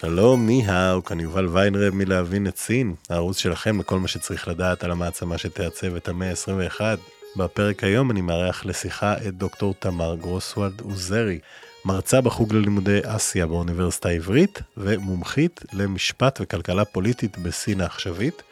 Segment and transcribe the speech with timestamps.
[0.00, 4.90] שלום, ניהאו, כאן יובל ויינרב מלהבין את סין, הערוץ שלכם לכל מה שצריך לדעת על
[4.90, 6.80] המעצמה שתעצב את המאה ה-21.
[7.36, 11.38] בפרק היום אני מארח לשיחה את דוקטור תמר גרוסוולד עוזרי,
[11.84, 18.42] מרצה בחוג ללימודי אסיה באוניברסיטה העברית, ומומחית למשפט וכלכלה פוליטית בסין העכשווית,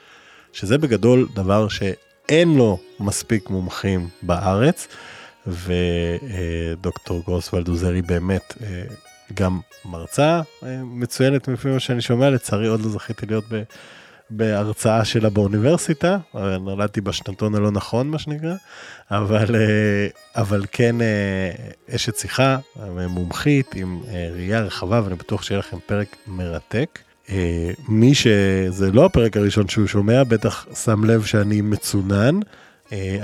[0.52, 4.88] שזה בגדול דבר שאין לו מספיק מומחים בארץ,
[5.46, 8.82] ודוקטור גרוסוולד עוזרי באמת אה,
[9.34, 13.62] גם מרצה אה, מצוינת לפי מה שאני שומע, לצערי עוד לא זכיתי להיות ב,
[14.30, 16.18] בהרצאה שלה באוניברסיטה,
[16.60, 18.54] נולדתי בשנתון הלא נכון מה שנקרא,
[19.10, 20.06] אבל, אה,
[20.36, 20.96] אבל כן
[21.94, 22.58] אשת שיחה,
[23.08, 24.02] מומחית עם
[24.34, 26.98] ראייה רחבה ואני בטוח שיהיה לכם פרק מרתק.
[27.88, 32.40] מי שזה לא הפרק הראשון שהוא שומע, בטח שם לב שאני מצונן.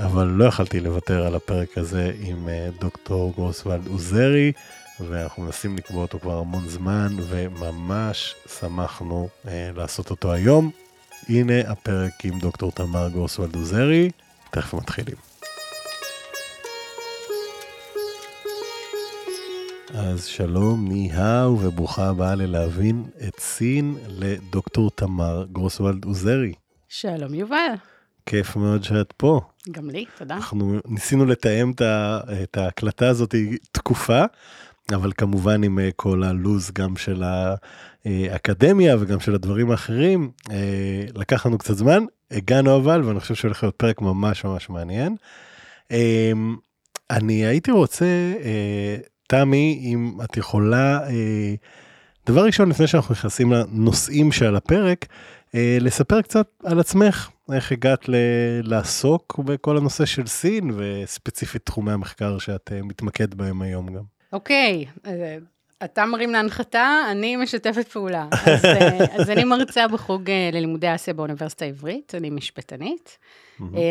[0.04, 2.48] אבל לא יכלתי לוותר על הפרק הזה עם
[2.80, 4.52] דוקטור גרוסוולד עוזרי,
[5.00, 10.70] ואנחנו מנסים לקבוע אותו כבר המון זמן, וממש שמחנו אה, לעשות אותו היום.
[11.28, 14.10] הנה הפרק עם דוקטור תמר גרוסוולד עוזרי,
[14.50, 15.16] תכף מתחילים.
[19.94, 26.52] אז שלום, ניהאו, וברוכה הבאה ללהבין את סין לדוקטור תמר גרוסוולד עוזרי.
[26.88, 27.72] שלום יובל.
[28.26, 29.40] כיף מאוד שאת פה.
[29.70, 30.34] גם לי, תודה.
[30.34, 31.72] אנחנו ניסינו לתאם
[32.42, 33.34] את ההקלטה הזאת
[33.72, 34.24] תקופה,
[34.92, 37.22] אבל כמובן עם אה, כל הלוז גם של
[38.04, 43.62] האקדמיה וגם של הדברים האחרים, אה, לקח לנו קצת זמן, הגענו אבל, ואני חושב שהולך
[43.62, 45.16] להיות פרק ממש ממש מעניין.
[45.92, 46.32] אה,
[47.10, 48.06] אני הייתי רוצה,
[49.28, 51.00] תמי, אם את יכולה,
[52.26, 55.06] דבר ראשון, לפני שאנחנו נכנסים לנושאים שעל הפרק,
[55.54, 58.14] לספר קצת על עצמך, איך הגעת ל-
[58.62, 64.13] לעסוק בכל הנושא של סין, וספציפית תחומי המחקר שאת מתמקד בהם היום גם.
[64.34, 65.36] אוקיי, אה,
[65.84, 68.28] אתה מרים להנחתה, אני משתפת פעולה.
[68.32, 73.18] אז, אה, אז אני מרצה בחוג אה, ללימודי אסיה באוניברסיטה העברית, אני משפטנית.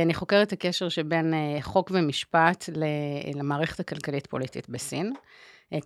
[0.03, 2.69] אני חוקרת את הקשר שבין חוק ומשפט
[3.35, 5.13] למערכת הכלכלית-פוליטית בסין.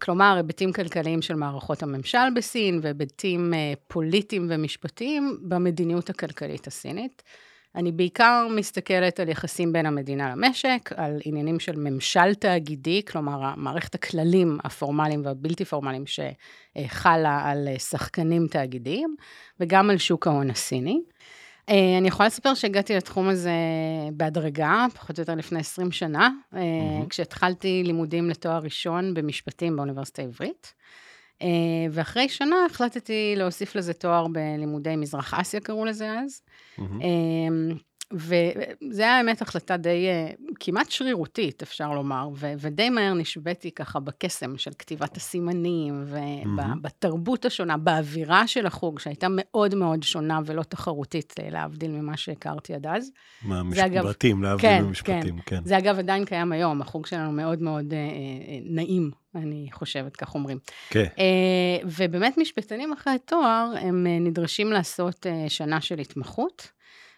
[0.01, 3.53] כלומר, היבטים כלכליים של מערכות הממשל בסין והיבטים
[3.87, 7.23] פוליטיים ומשפטיים במדיניות הכלכלית הסינית.
[7.75, 13.95] אני בעיקר מסתכלת על יחסים בין המדינה למשק, על עניינים של ממשל תאגידי, כלומר, מערכת
[13.95, 19.15] הכללים הפורמליים והבלתי פורמליים שחלה על שחקנים תאגידיים,
[19.59, 21.01] וגם על שוק ההון הסיני.
[21.69, 23.51] אה, אני יכולה לספר שהגעתי לתחום הזה
[24.13, 26.57] בהדרגה, פחות או יותר לפני 20 שנה, mm-hmm.
[27.09, 30.73] כשהתחלתי לימודים לתואר ראשון במשפטים באוניברסיטה העברית.
[31.41, 31.47] אה,
[31.91, 36.41] ואחרי שנה החלטתי להוסיף לזה תואר בלימודי מזרח אסיה, קראו לזה אז.
[36.79, 37.77] Mm-hmm.
[38.13, 40.29] וזה היה באמת החלטה די אה,
[40.59, 47.47] כמעט שרירותית, אפשר לומר, ו- ודי מהר נשביתי ככה בקסם של כתיבת הסימנים, ובתרבות mm-hmm.
[47.47, 53.11] השונה, באווירה של החוג, שהייתה מאוד מאוד שונה ולא תחרותית, להבדיל ממה שהכרתי עד אז.
[53.41, 55.57] מה, משפטים, להבדיל כן, ממשפטים, כן.
[55.57, 55.65] כן.
[55.65, 60.35] זה אגב עדיין קיים היום, החוג שלנו מאוד מאוד אה, אה, נעים אני חושבת, כך
[60.35, 60.59] אומרים.
[60.89, 61.03] כן.
[61.03, 61.17] Okay.
[61.17, 66.67] Uh, ובאמת משפטנים אחרי התואר, הם uh, נדרשים לעשות uh, שנה של התמחות,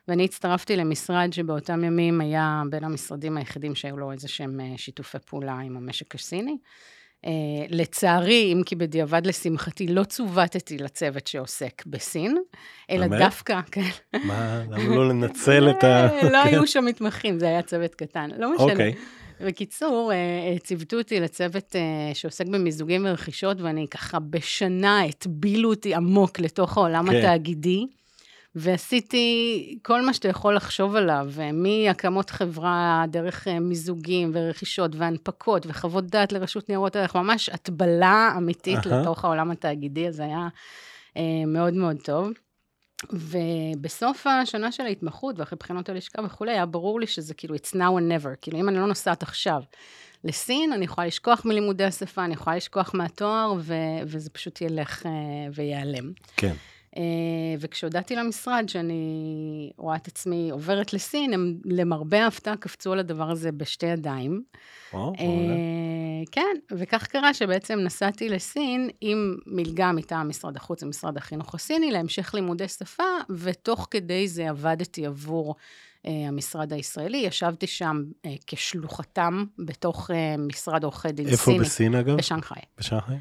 [0.08, 5.54] ואני הצטרפתי למשרד שבאותם ימים היה בין המשרדים היחידים שהיו לו איזה שהם שיתופי פעולה
[5.54, 6.58] עם המשק הסיני.
[7.70, 12.38] לצערי, אם כי בדיעבד לשמחתי, לא צוותתי לצוות שעוסק בסין,
[12.90, 13.22] אלא באמת?
[13.22, 13.90] דווקא, כן.
[14.24, 16.08] מה, למה לא לנצל את ה...
[16.34, 18.72] לא היו שם מתמחים, זה היה צוות קטן, לא משנה.
[18.72, 18.94] אוקיי.
[18.94, 19.20] Okay.
[19.46, 26.40] בקיצור, אה, ציוותו אותי לצוות אה, שעוסק במיזוגים ורכישות, ואני ככה בשנה הטבילו אותי עמוק
[26.40, 27.16] לתוך העולם כן.
[27.18, 27.86] התאגידי,
[28.56, 36.06] ועשיתי כל מה שאתה יכול לחשוב עליו, מהקמות חברה, דרך אה, מיזוגים ורכישות והנפקות וחוות
[36.06, 38.90] דעת לרשות ניירות ערך, ממש הטבלה אמיתית uh-huh.
[38.90, 40.48] לתוך העולם התאגידי, אז היה
[41.48, 42.30] מאוד מאוד טוב.
[43.12, 48.00] ובסוף השנה של ההתמחות ואחרי בחינות הלשכה וכולי, היה ברור לי שזה כאילו it's now
[48.00, 49.62] or never, כאילו אם אני לא נוסעת עכשיו
[50.24, 53.74] לסין, אני יכולה לשכוח מלימודי השפה, אני יכולה לשכוח מהתואר, ו-
[54.06, 55.08] וזה פשוט ילך uh,
[55.54, 56.12] וייעלם.
[56.38, 56.54] כן.
[56.98, 57.02] אה,
[57.60, 63.52] וכשהודעתי למשרד שאני רואה את עצמי עוברת לסין, הם למרבה ההפתעה קפצו על הדבר הזה
[63.52, 64.44] בשתי ידיים.
[64.94, 65.26] וואו, אה,
[66.32, 72.34] כן, וכך קרה שבעצם נסעתי לסין עם מלגה מטעם משרד החוץ ומשרד החינוך הסיני להמשך
[72.34, 77.18] לימודי שפה, ותוך כדי זה עבדתי עבור uh, המשרד הישראלי.
[77.18, 81.56] ישבתי שם uh, כשלוחתם בתוך uh, משרד עורכי דין איפה סיני.
[81.58, 82.18] איפה בסין אגב?
[82.18, 82.62] בשנגחאי.
[82.78, 83.18] בשנגחאי?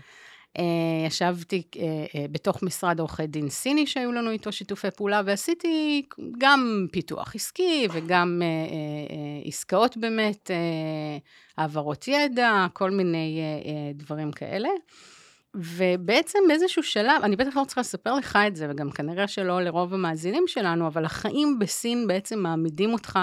[0.57, 0.61] Uh,
[1.07, 1.81] ישבתי uh, uh,
[2.31, 6.03] בתוך משרד עורכי דין סיני, שהיו לנו איתו שיתופי פעולה, ועשיתי
[6.39, 8.43] גם פיתוח עסקי וגם
[9.45, 10.51] עסקאות באמת,
[11.57, 13.41] העברות ידע, כל מיני
[13.95, 14.69] דברים כאלה.
[15.55, 19.95] ובעצם באיזשהו שלב, אני בטח לא צריכה לספר לך את זה, וגם כנראה שלא לרוב
[19.95, 23.19] המאזינים שלנו, אבל החיים בסין בעצם מעמידים אותך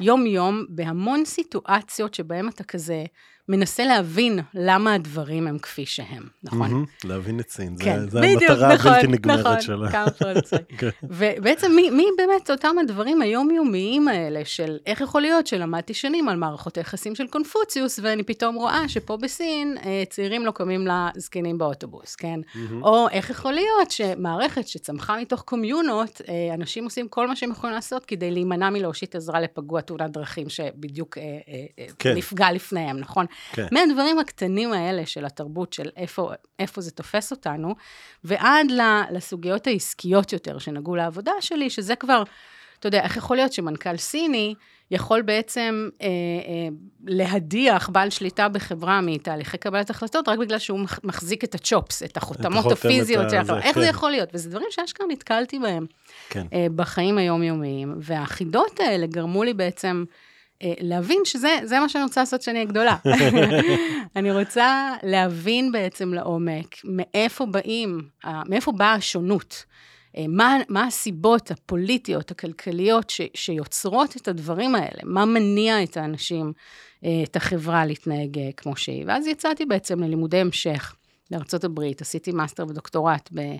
[0.00, 3.04] יום-יום בהמון סיטואציות שבהם אתה כזה
[3.50, 6.84] מנסה להבין למה הדברים הם כפי שהם, נכון?
[6.84, 9.90] Mm-hmm, להבין את סין, כן, זה, בדיוק, זה המטרה נכון, הבלתי נגמרת נכון, שלה.
[10.78, 10.88] כן.
[11.02, 16.36] ובעצם מי, מי באמת אותם הדברים היומיומיים האלה של איך יכול להיות שלמדתי שנים על
[16.36, 22.16] מערכות היחסים של קונפוציוס, ואני פתאום רואה שפה בסין אה, צעירים לא קמים לזקנים באוטובוס,
[22.16, 22.40] כן?
[22.40, 22.82] Mm-hmm.
[22.82, 27.74] או איך יכול להיות שמערכת שצמחה מתוך קומיונות, אה, אנשים עושים כל מה שהם יכולים
[27.74, 31.24] לעשות כדי להימנע מלהושיט עזרה לפגוע תאונת דרכים שבדיוק אה,
[31.98, 32.16] כן.
[32.16, 33.26] נפגע לפניהם, נכון?
[33.52, 33.66] כן.
[33.72, 37.74] מהדברים הקטנים האלה של התרבות, של איפה, איפה זה תופס אותנו,
[38.24, 38.66] ועד
[39.10, 42.22] לסוגיות העסקיות יותר שנגעו לעבודה שלי, שזה כבר,
[42.78, 44.54] אתה יודע, איך יכול להיות שמנכ"ל סיני
[44.90, 46.68] יכול בעצם אה, אה,
[47.06, 52.16] להדיח בעל שליטה בחברה מתהליכי קבלת החלטות, רק בגלל שהוא מח- מחזיק את הצ'ופס, את
[52.16, 53.62] החותמות החותמת הפיזיות של הזה, החברה.
[53.62, 53.80] איך כן.
[53.80, 54.28] זה יכול להיות?
[54.34, 55.86] וזה דברים שאשכרה נתקלתי בהם.
[56.28, 56.46] כן.
[56.52, 60.04] אה, בחיים היומיומיים, והחידות האלה גרמו לי בעצם
[60.62, 62.96] להבין שזה זה מה שאני רוצה לעשות כשאני אהיה גדולה.
[64.16, 68.00] אני רוצה להבין בעצם לעומק מאיפה באים,
[68.46, 69.64] מאיפה באה השונות.
[70.16, 75.00] אה, מה, מה הסיבות הפוליטיות, הכלכליות, ש, שיוצרות את הדברים האלה?
[75.04, 76.52] מה מניע את האנשים,
[77.04, 79.04] אה, את החברה להתנהג אה, כמו שהיא?
[79.06, 80.94] ואז יצאתי בעצם ללימודי המשך
[81.64, 83.58] הברית, עשיתי מאסטר ודוקטורט במשפטים,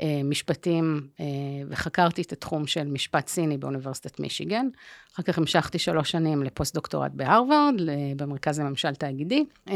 [0.00, 1.26] אה,
[1.68, 4.66] וחקרתי את התחום של משפט סיני באוניברסיטת מישיגן.
[5.14, 7.74] אחר כך המשכתי שלוש שנים לפוסט-דוקטורט בהרווארד,
[8.16, 9.74] במרכז לממשל תאגידי, אה,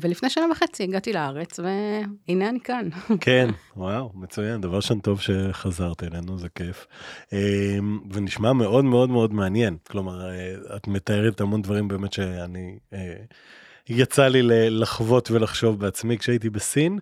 [0.00, 2.88] ולפני שנה וחצי הגעתי לארץ, והנה אני כאן.
[3.20, 6.86] כן, וואו, מצוין, דבר שם טוב שחזרת אלינו, זה כיף.
[8.10, 13.14] ונשמע מאוד מאוד מאוד מעניין, כלומר, אה, את מתארת המון דברים באמת שאני, אה,
[13.88, 16.98] יצא לי לחוות ולחשוב בעצמי כשהייתי בסין,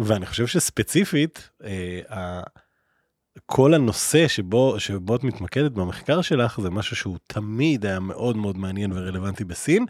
[0.00, 2.40] ואני חושב שספציפית, אה,
[3.46, 8.58] כל הנושא שבו, שבו את מתמקדת במחקר שלך זה משהו שהוא תמיד היה מאוד מאוד
[8.58, 9.86] מעניין ורלוונטי בסין.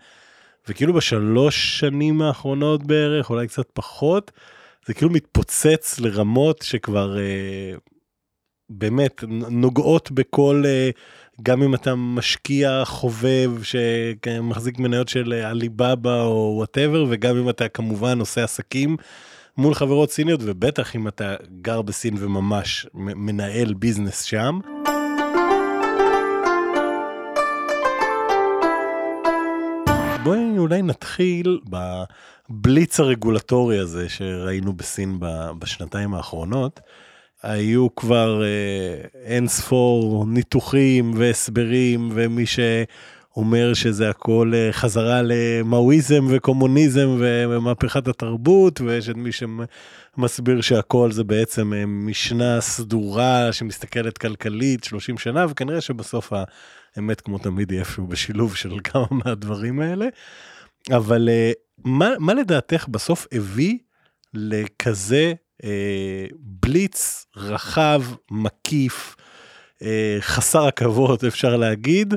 [0.69, 4.33] וכאילו בשלוש שנים האחרונות בערך, אולי קצת פחות,
[4.87, 7.75] זה כאילו מתפוצץ לרמות שכבר אה,
[8.71, 10.91] באמת נוגעות בכל, אה,
[11.43, 18.21] גם אם אתה משקיע חובב שמחזיק מניות של עליבאבא או וואטאבר, וגם אם אתה כמובן
[18.21, 18.97] עושה עסקים
[19.59, 24.59] מול חברות סיניות, ובטח אם אתה גר בסין וממש מנהל ביזנס שם.
[30.23, 31.61] בואי אולי נתחיל
[32.51, 35.19] בבליץ הרגולטורי הזה שראינו בסין
[35.59, 36.81] בשנתיים האחרונות.
[37.43, 42.47] היו כבר אה, אין ספור ניתוחים והסברים ומי
[43.37, 51.25] שאומר שזה הכל אה, חזרה למאואיזם וקומוניזם ומהפכת התרבות ויש את מי שמסביר שהכל זה
[51.25, 56.33] בעצם אה, משנה סדורה שמסתכלת כלכלית 30 שנה וכנראה שבסוף
[56.97, 60.07] האמת כמו תמיד היא איפשהו בשילוב של כמה מהדברים האלה.
[60.91, 61.53] אבל אה,
[61.85, 63.79] מה, מה לדעתך בסוף הביא
[64.35, 65.33] לכזה
[65.65, 69.17] אה, בליץ רחב, מקיף,
[69.83, 72.15] אה, חסר עכבות אפשר להגיד,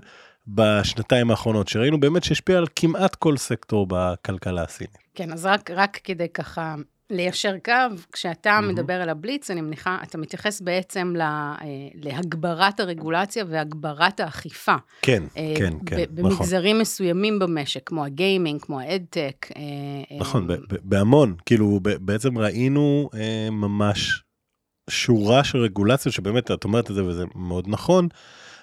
[0.48, 4.98] בשנתיים האחרונות, שראינו באמת שהשפיע על כמעט כל סקטור בכלכלה הסינית.
[5.16, 6.76] כן, אז רק, רק כדי ככה
[7.10, 7.74] ליישר קו,
[8.12, 8.68] כשאתה מהמם.
[8.68, 14.76] מדבר על הבליץ, אני מניחה, אתה מתייחס בעצם לה, אה, להגברת הרגולציה והגברת האכיפה.
[15.02, 16.30] כן, אה, כן, כן, נכון.
[16.30, 19.48] במגזרים מסוימים במשק, כמו הגיימינג, כמו האדטק.
[19.56, 19.62] אה,
[20.12, 24.24] אה, נכון, ב- ב- בהמון, כאילו בעצם ראינו אה, ממש
[24.90, 28.08] שורה של רגולציות שבאמת, את אומרת את זה וזה מאוד נכון,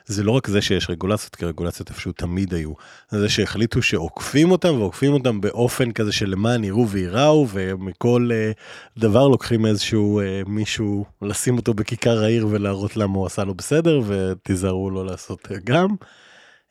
[0.06, 2.72] זה לא רק זה שיש רגולציות, כי רגולציות איפשהו תמיד היו,
[3.10, 8.52] זה שהחליטו שעוקפים אותם ועוקפים אותם באופן כזה שלמען יראו וייראו, ומכל אה,
[8.98, 14.00] דבר לוקחים איזשהו אה, מישהו, לשים אותו בכיכר העיר ולהראות למה הוא עשה לו בסדר,
[14.06, 15.88] ותיזהרו לא לעשות אה, גם.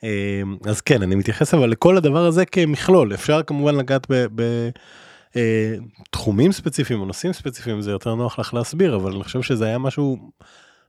[0.04, 4.25] אה, אז כן, אני מתייחס אבל לכל הדבר הזה כמכלול, אפשר כמובן לגעת ב...
[4.36, 4.70] ב
[5.36, 5.75] אה,
[6.12, 9.77] תחומים ספציפיים או נושאים ספציפיים זה יותר נוח לך להסביר, אבל אני חושב שזה היה
[9.77, 10.32] משהו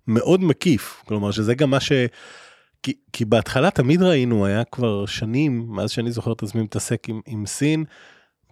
[0.08, 1.92] מאוד מקיף, כלומר שזה גם מה ש...
[2.82, 7.20] כי, כי בהתחלה תמיד ראינו, היה כבר שנים, מאז שאני זוכר את עצמי מתעסק עם,
[7.26, 7.84] עם סין,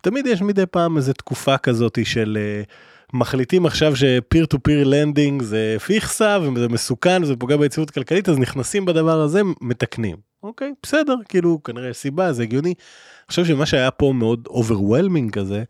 [0.00, 4.84] תמיד יש מדי פעם איזו תקופה כזאת של אה, מחליטים עכשיו ש peer to peer
[4.84, 10.16] lending זה פיכסה וזה מסוכן וזה פוגע ביציבות כלכלית אז נכנסים בדבר הזה מתקנים.
[10.42, 12.68] אוקיי בסדר כאילו כנראה יש סיבה זה הגיוני.
[12.68, 15.64] אני חושב שמה שהיה פה מאוד overwhelming כזה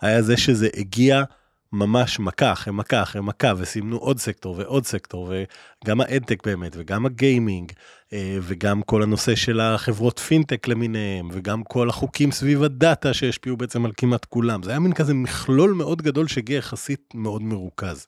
[0.00, 1.22] היה זה שזה הגיע
[1.72, 5.32] ממש מכה אחרי מכה אחרי מכה וסימנו עוד סקטור ועוד סקטור
[5.84, 7.72] וגם ה EdTech באמת וגם הגיימינג
[8.12, 13.84] אה, וגם כל הנושא של החברות פינטק למיניהם וגם כל החוקים סביב הדאטה שהשפיעו בעצם
[13.84, 18.06] על כמעט כולם זה היה מין כזה מכלול מאוד גדול שהגיע יחסית מאוד מרוכז.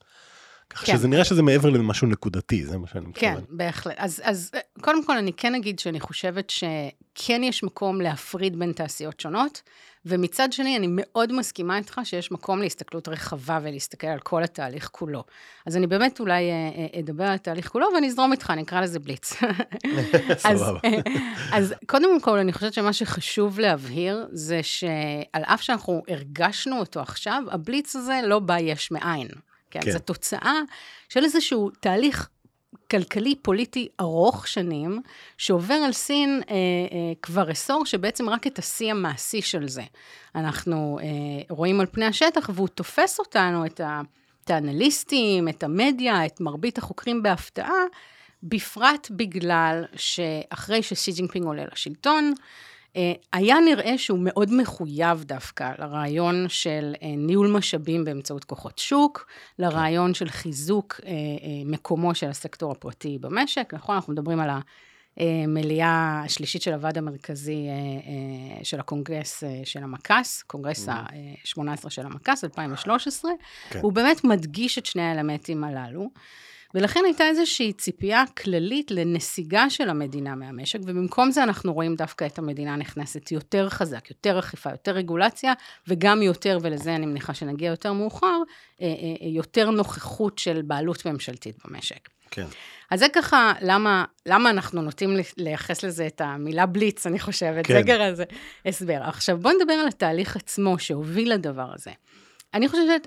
[0.70, 0.92] כך כן.
[0.92, 3.34] שזה נראה שזה מעבר למשהו נקודתי, זה מה שאני מתכוון.
[3.34, 3.94] כן, בהחלט.
[3.98, 4.50] אז, אז
[4.80, 9.62] קודם כל, אני כן אגיד שאני חושבת שכן יש מקום להפריד בין תעשיות שונות,
[10.06, 15.24] ומצד שני, אני מאוד מסכימה איתך שיש מקום להסתכלות רחבה ולהסתכל על כל התהליך כולו.
[15.66, 16.54] אז אני באמת אולי אה,
[16.94, 19.32] אה, אדבר על התהליך כולו ואני אזרום איתך, אני אקרא לזה בליץ.
[20.44, 20.62] אז,
[21.52, 27.42] אז קודם כל, אני חושבת שמה שחשוב להבהיר זה שעל אף שאנחנו הרגשנו אותו עכשיו,
[27.50, 29.28] הבליץ הזה לא בא יש מאין.
[29.70, 29.90] כן, כן.
[29.90, 30.60] זו תוצאה
[31.08, 32.28] של איזשהו תהליך
[32.90, 35.00] כלכלי פוליטי ארוך שנים,
[35.38, 39.82] שעובר על סין אה, אה, כבר עשור, שבעצם רק את השיא המעשי של זה.
[40.34, 41.06] אנחנו אה,
[41.48, 44.00] רואים על פני השטח, והוא תופס אותנו, את, ה,
[44.44, 47.82] את האנליסטים, את המדיה, את מרבית החוקרים בהפתעה,
[48.42, 52.34] בפרט בגלל שאחרי שסי ג'ינפינג עולה לשלטון,
[53.32, 59.26] היה נראה שהוא מאוד מחויב דווקא לרעיון של אה, ניהול משאבים באמצעות כוחות שוק,
[59.58, 61.12] לרעיון של חיזוק אה,
[61.64, 63.94] מקומו של הסקטור הפרטי במשק, נכון?
[63.94, 64.50] אנחנו מדברים על
[65.16, 67.66] המליאה השלישית של הוועד המרכזי
[68.62, 73.30] של הקונגרס של המק"ס, קונגרס ה-18 של המק"ס, 2013,
[73.70, 73.78] כן.
[73.82, 76.10] הוא באמת מדגיש את שני האלמנטים הללו.
[76.74, 82.38] ולכן הייתה איזושהי ציפייה כללית לנסיגה של המדינה מהמשק, ובמקום זה אנחנו רואים דווקא את
[82.38, 85.52] המדינה נכנסת יותר חזק, יותר אכיפה, יותר רגולציה,
[85.88, 91.06] וגם יותר, ולזה אני מניחה שנגיע יותר מאוחר, אה, אה, אה, יותר נוכחות של בעלות
[91.06, 92.08] ממשלתית במשק.
[92.30, 92.46] כן.
[92.90, 97.74] אז זה ככה, למה, למה אנחנו נוטים לייחס לזה את המילה בליץ, אני חושבת, כן.
[97.74, 98.24] זה ככה זה
[98.66, 99.02] הסבר.
[99.02, 101.90] עכשיו, בואו נדבר על התהליך עצמו שהוביל לדבר הזה.
[102.54, 103.06] אני חושבת,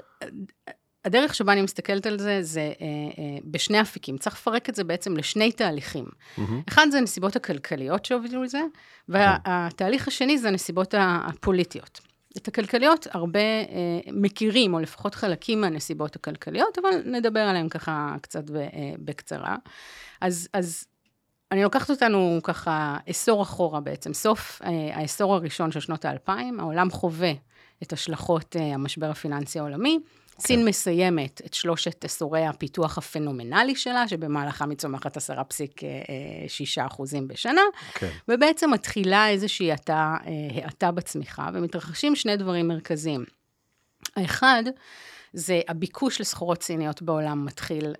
[1.05, 4.17] הדרך שבה אני מסתכלת על זה, זה אה, אה, בשני אפיקים.
[4.17, 6.05] צריך לפרק את זה בעצם לשני תהליכים.
[6.05, 6.41] Mm-hmm.
[6.69, 8.61] אחד זה הנסיבות הכלכליות שהובילו לזה,
[9.09, 11.99] והתהליך השני זה הנסיבות הפוליטיות.
[12.37, 18.49] את הכלכליות הרבה אה, מכירים, או לפחות חלקים מהנסיבות הכלכליות, אבל נדבר עליהן ככה קצת
[18.49, 18.69] ב, אה,
[18.99, 19.55] בקצרה.
[20.21, 20.85] אז, אז
[21.51, 26.91] אני לוקחת אותנו ככה עשור אחורה בעצם, סוף אה, העשור הראשון של שנות האלפיים, העולם
[26.91, 27.31] חווה
[27.83, 29.99] את השלכות אה, המשבר הפיננסי העולמי.
[30.39, 30.65] סין כן.
[30.65, 35.23] מסיימת את שלושת עשורי הפיתוח הפנומנלי שלה, שבמהלכם היא צומחת 10.6
[36.77, 37.61] אה, אחוזים בשנה,
[37.93, 38.09] כן.
[38.27, 43.25] ובעצם מתחילה איזושהי האטה, אה, האטה בצמיחה, ומתרחשים שני דברים מרכזיים.
[44.15, 44.63] האחד,
[45.33, 47.93] זה הביקוש לסחורות סיניות בעולם מתחיל אה,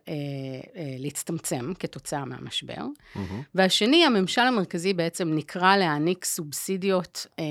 [0.75, 2.73] אה, להצטמצם כתוצאה מהמשבר.
[2.75, 3.19] Mm-hmm.
[3.55, 7.45] והשני, הממשל המרכזי בעצם נקרא להעניק סובסידיות אה,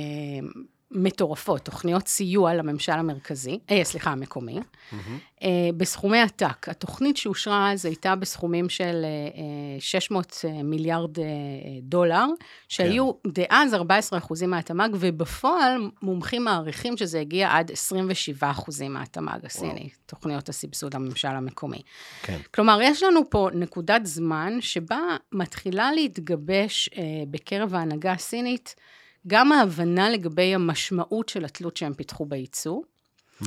[0.92, 4.96] מטורפות, תוכניות סיוע לממשל המרכזי, אה, סליחה, המקומי, mm-hmm.
[5.42, 6.68] אה, בסכומי עתק.
[6.68, 11.24] התוכנית שאושרה אז הייתה בסכומים של אה, 600 אה, מיליארד אה,
[11.82, 12.26] דולר,
[12.68, 13.30] שהיו כן.
[13.30, 19.88] דאז 14 אחוזים מהתמ"ג, ובפועל מומחים מעריכים שזה הגיע עד 27 אחוזים מהתמ"ג הסיני, וואו.
[20.06, 21.82] תוכניות הסבסוד לממשל המקומי.
[22.22, 22.38] כן.
[22.54, 25.00] כלומר, יש לנו פה נקודת זמן שבה
[25.32, 28.74] מתחילה להתגבש אה, בקרב ההנהגה הסינית,
[29.26, 32.80] גם ההבנה לגבי המשמעות של התלות שהם פיתחו בייצוא,
[33.42, 33.46] mm-hmm.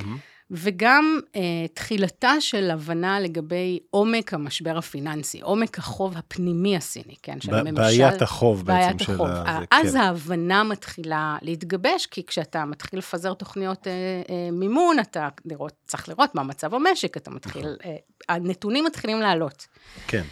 [0.51, 1.37] וגם uh,
[1.73, 7.81] תחילתה של הבנה לגבי עומק המשבר הפיננסי, עומק החוב הפנימי הסיני, כן, של הממשל.
[7.81, 9.27] בעיית החוב בעיית בעצם החוב.
[9.27, 9.59] של ה...
[9.71, 9.97] אז כן.
[9.97, 16.35] ההבנה מתחילה להתגבש, כי כשאתה מתחיל לפזר תוכניות uh, uh, מימון, אתה לראות, צריך לראות
[16.35, 17.85] מה מצב המשק, אתה מתחיל, uh,
[18.29, 19.67] הנתונים מתחילים לעלות.
[20.07, 20.23] כן.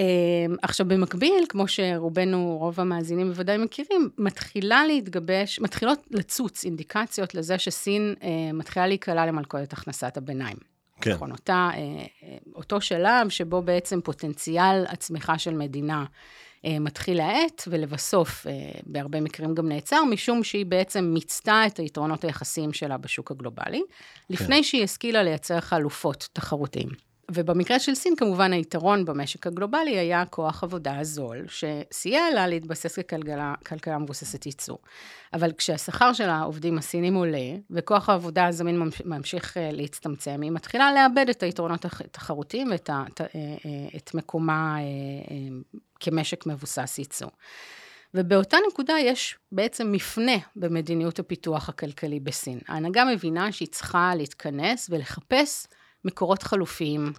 [0.00, 7.58] אמ, עכשיו, במקביל, כמו שרובנו, רוב המאזינים בוודאי מכירים, מתחילה להתגבש, מתחילות לצוץ אינדיקציות לזה
[7.58, 10.56] שסין אה, מתחילה להיקלע למלכודת הכנסת הביניים.
[11.00, 11.12] כן.
[11.12, 16.04] נכון, אותה, אה, אה, אותו שלב שבו בעצם פוטנציאל הצמיחה של מדינה
[16.64, 18.46] אה, מתחיל להאט, ולבסוף,
[18.86, 24.34] בהרבה מקרים גם נעצר, משום שהיא בעצם מיצתה את היתרונות היחסיים שלה בשוק הגלובלי, כן.
[24.34, 27.09] לפני שהיא השכילה לייצר חלופות תחרותיים.
[27.32, 33.98] ובמקרה של סין, כמובן, היתרון במשק הגלובלי היה כוח עבודה הזול, שסייע לה להתבסס ככלכלה
[33.98, 34.76] מבוססת ייצוא.
[35.32, 41.28] אבל כשהשכר של העובדים הסינים עולה, וכוח העבודה הזמין ממשיך אה, להצטמצם, היא מתחילה לאבד
[41.28, 43.28] את היתרונות התחרותיים ואת אה, אה,
[43.96, 44.76] את מקומה
[46.00, 47.28] כמשק מבוסס ייצוא.
[48.14, 52.58] ובאותה נקודה יש בעצם מפנה במדיניות הפיתוח הכלכלי בסין.
[52.68, 55.66] ההנהגה מבינה שהיא צריכה להתכנס ולחפש
[56.04, 57.12] מקורות חלופיים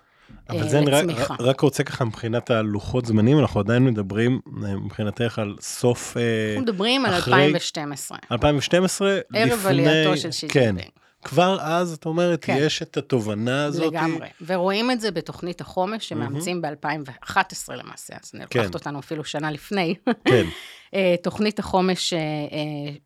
[0.50, 4.76] אבל אה, זה אני רק, רק רוצה ככה מבחינת הלוחות זמנים, אנחנו עדיין מדברים אה,
[4.76, 6.18] מבחינתך על סוף...
[6.18, 8.18] אה, אנחנו מדברים על 2012.
[8.32, 9.88] 2012, ערב לפני...
[9.88, 10.76] עלייתו של שי כן.
[11.24, 12.58] כבר אז, את אומרת, כן.
[12.60, 13.94] יש את התובנה הזאת.
[13.94, 16.86] לגמרי, ורואים את זה בתוכנית החומש שמאמצים mm-hmm.
[16.86, 18.74] ב-2011 למעשה, אז אני לוקחת כן.
[18.74, 19.96] אותנו אפילו שנה לפני.
[20.26, 20.46] כן.
[21.24, 22.14] תוכנית החומש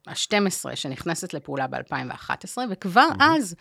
[0.07, 3.23] ה-12 שנכנסת לפעולה ב-2011, וכבר mm-hmm.
[3.23, 3.55] אז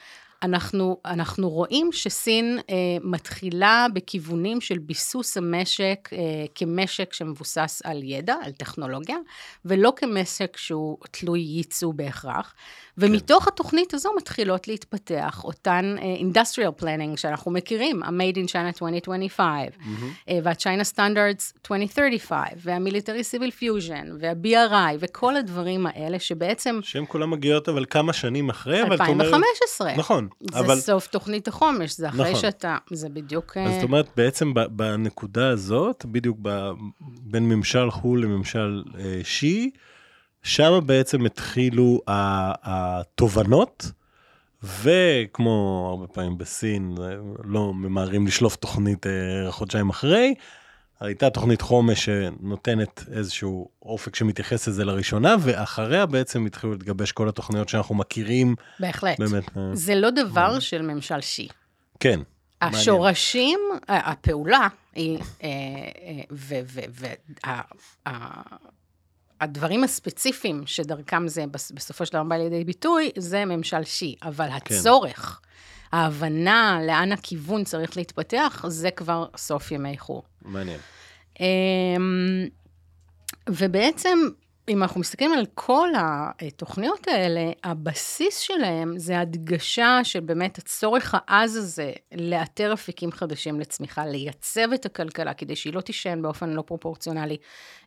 [0.45, 6.19] אנחנו, אנחנו רואים שסין אה, מתחילה בכיוונים של ביסוס המשק אה,
[6.55, 9.17] כמשק שמבוסס על ידע, על טכנולוגיה,
[9.65, 12.55] ולא כמשק שהוא תלוי ייצוא בהכרח.
[12.99, 13.51] ומתוך כן.
[13.53, 19.81] התוכנית הזו מתחילות להתפתח אותן uh, industrial planning שאנחנו מכירים, ה-Made in China 2025, mm-hmm.
[20.29, 26.81] uh, וה-China Standards 2035, וה-Military Civil Fusion, וה-BRI, וכל הדברים האלה שבעצם...
[26.83, 29.91] שהן כולן מגיעות אבל כמה שנים אחרי, 2015.
[29.91, 29.99] אבל...
[29.99, 30.29] נכון.
[30.41, 30.77] זה אבל...
[30.81, 32.41] סוף תוכנית החומש, זה אחרי נכון.
[32.41, 32.77] שאתה...
[32.91, 33.57] זה בדיוק...
[33.57, 36.71] אז זאת אומרת, בעצם בנקודה הזאת, בדיוק ב...
[37.01, 39.71] בין ממשל חו"ל לממשל אה, שי,
[40.43, 42.01] שם בעצם התחילו
[42.63, 43.91] התובנות,
[44.63, 46.95] וכמו הרבה פעמים בסין,
[47.45, 49.13] לא ממהרים לשלוף תוכנית אה,
[49.53, 50.35] חודשיים אחרי,
[51.01, 57.69] הייתה תוכנית חומש שנותנת איזשהו אופק שמתייחס לזה לראשונה, ואחריה בעצם התחילו להתגבש כל התוכניות
[57.69, 58.55] שאנחנו מכירים.
[58.81, 59.19] בהחלט.
[59.19, 59.57] באמת.
[59.57, 61.49] אה, זה לא דבר של ממשל שי.
[62.01, 62.21] כן.
[62.63, 64.05] השורשים, מעניין.
[64.07, 65.19] הפעולה, היא,
[69.41, 74.75] הדברים הספציפיים שדרכם זה בסופו של דבר בא לידי ביטוי, זה ממשל שי, אבל כן.
[74.75, 75.49] הצורך, כן.
[75.95, 80.23] ההבנה לאן הכיוון צריך להתפתח, זה כבר סוף ימי חור.
[80.43, 80.79] מעניין.
[81.41, 82.47] אמ,
[83.49, 84.19] ובעצם
[84.69, 91.57] אם אנחנו מסתכלים על כל התוכניות האלה, הבסיס שלהם זה הדגשה של באמת הצורך העז
[91.57, 97.37] הזה לאתר אפיקים חדשים לצמיחה, לייצב את הכלכלה כדי שהיא לא תישען באופן לא פרופורציונלי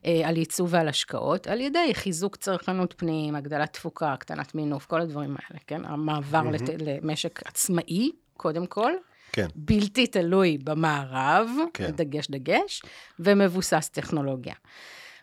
[0.04, 5.00] אה, על ייצוא ועל השקעות, על ידי חיזוק צרכנות פנים, הגדלת תפוקה, הקטנת מינוף, כל
[5.00, 5.84] הדברים האלה, כן?
[5.84, 6.52] המעבר mm-hmm.
[6.52, 8.92] לת, למשק עצמאי, קודם כל.
[9.32, 9.46] כן.
[9.54, 11.90] בלתי תלוי במערב, כן.
[11.90, 12.82] דגש דגש,
[13.18, 14.54] ומבוסס טכנולוגיה.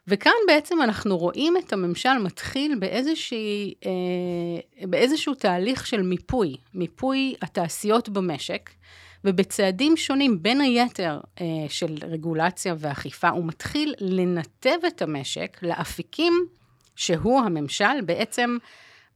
[0.07, 8.09] וכאן בעצם אנחנו רואים את הממשל מתחיל באיזושהי, אה, באיזשהו תהליך של מיפוי, מיפוי התעשיות
[8.09, 8.69] במשק,
[9.25, 16.33] ובצעדים שונים, בין היתר אה, של רגולציה ואכיפה, הוא מתחיל לנתב את המשק לאפיקים
[16.95, 18.57] שהוא, הממשל, בעצם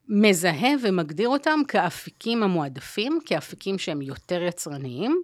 [0.08, 5.22] מזהה ומגדיר אותם כאפיקים המועדפים, כאפיקים שהם יותר יצרניים.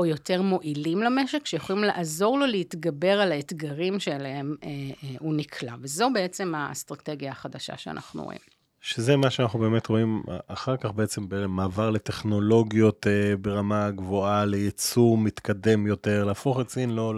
[0.00, 5.74] או יותר מועילים למשק, שיכולים לעזור לו להתגבר על האתגרים שאליהם אה, אה, הוא נקלע.
[5.80, 8.38] וזו בעצם האסטרטגיה החדשה שאנחנו רואים.
[8.80, 15.86] שזה מה שאנחנו באמת רואים אחר כך בעצם במעבר לטכנולוגיות אה, ברמה גבוהה, לייצור מתקדם
[15.86, 17.14] יותר, להפוך את סין לא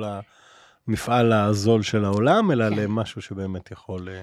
[0.89, 2.77] למפעל הזול של העולם, אלא כן.
[2.77, 4.09] למשהו שבאמת יכול...
[4.09, 4.23] אה...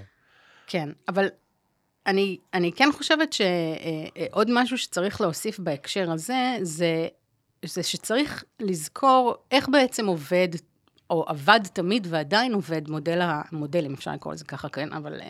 [0.68, 1.28] כן, אבל
[2.08, 7.08] אני, אני כן חושבת שעוד משהו שצריך להוסיף בהקשר הזה, זה
[7.66, 10.48] זה שצריך לזכור איך בעצם עובד,
[11.10, 15.24] או עבד תמיד ועדיין עובד מודל המודל, אם אפשר לקרוא לזה ככה, כן, אבל uh,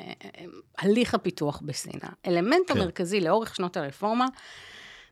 [0.77, 1.99] הליך הפיתוח בסין.
[2.23, 2.77] האלמנט כן.
[2.77, 4.25] המרכזי לאורך שנות הרפורמה,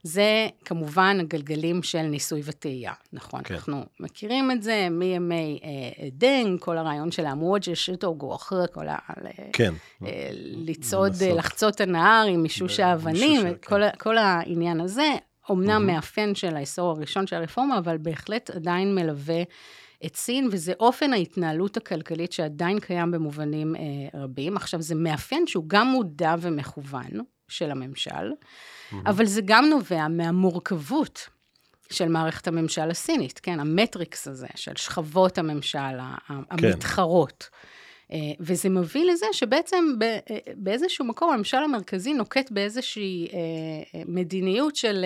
[0.03, 3.41] זה כמובן הגלגלים של ניסוי וטעייה, נכון?
[3.43, 3.53] כן.
[3.53, 7.25] אנחנו מכירים את זה מימי אה, דנג, כל הרעיון של
[7.73, 8.97] שיטו גוחר, כל ה...
[9.53, 9.73] כן.
[10.05, 13.53] אה, לצעוד, לחצות הנהר עם מישוש האבנים, כן.
[13.65, 15.15] כל, כל העניין הזה.
[15.49, 15.93] אומנם mm-hmm.
[15.93, 19.43] מאפיין של העשור הראשון של הרפורמה, אבל בהחלט עדיין מלווה
[20.05, 23.81] את סין, וזה אופן ההתנהלות הכלכלית שעדיין קיים במובנים אה,
[24.19, 24.57] רבים.
[24.57, 27.11] עכשיו, זה מאפיין שהוא גם מודע ומכוון
[27.47, 28.95] של הממשל, mm-hmm.
[29.05, 31.27] אבל זה גם נובע מהמורכבות
[31.89, 33.59] של מערכת הממשל הסינית, כן?
[33.59, 35.77] המטריקס הזה של שכבות הממשל
[36.27, 36.33] כן.
[36.49, 37.49] המתחרות.
[37.51, 37.57] כן.
[38.39, 40.19] וזה מביא לזה שבעצם אה,
[40.55, 45.05] באיזשהו מקום הממשל המרכזי נוקט באיזושהי אה, מדיניות של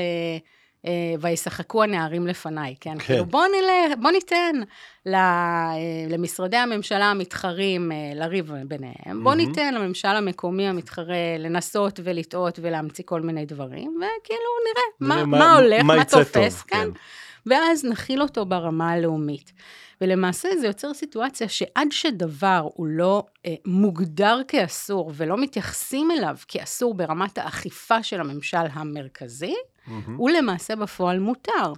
[1.19, 2.93] וישחקו הנערים לפניי, כן?
[2.99, 3.05] כן.
[3.05, 4.55] כאילו בוא נלך, בוא ניתן
[6.09, 13.45] למשרדי הממשלה המתחרים לריב ביניהם, בוא ניתן לממשל המקומי המתחרה לנסות ולטעות ולהמציא כל מיני
[13.45, 16.77] דברים, וכאילו נראה מה, מה, מה הולך, מה, מה תופס, טוב, כן?
[16.77, 16.89] כן.
[17.45, 19.53] ואז נכיל אותו ברמה הלאומית.
[20.01, 26.93] ולמעשה זה יוצר סיטואציה שעד שדבר הוא לא אה, מוגדר כאסור ולא מתייחסים אליו כאסור
[26.93, 29.91] ברמת האכיפה של הממשל המרכזי, mm-hmm.
[30.17, 31.73] הוא למעשה בפועל מותר.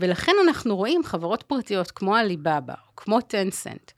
[0.00, 3.90] ולכן אנחנו רואים חברות פרטיות כמו עליבאבא, כמו טנסנט,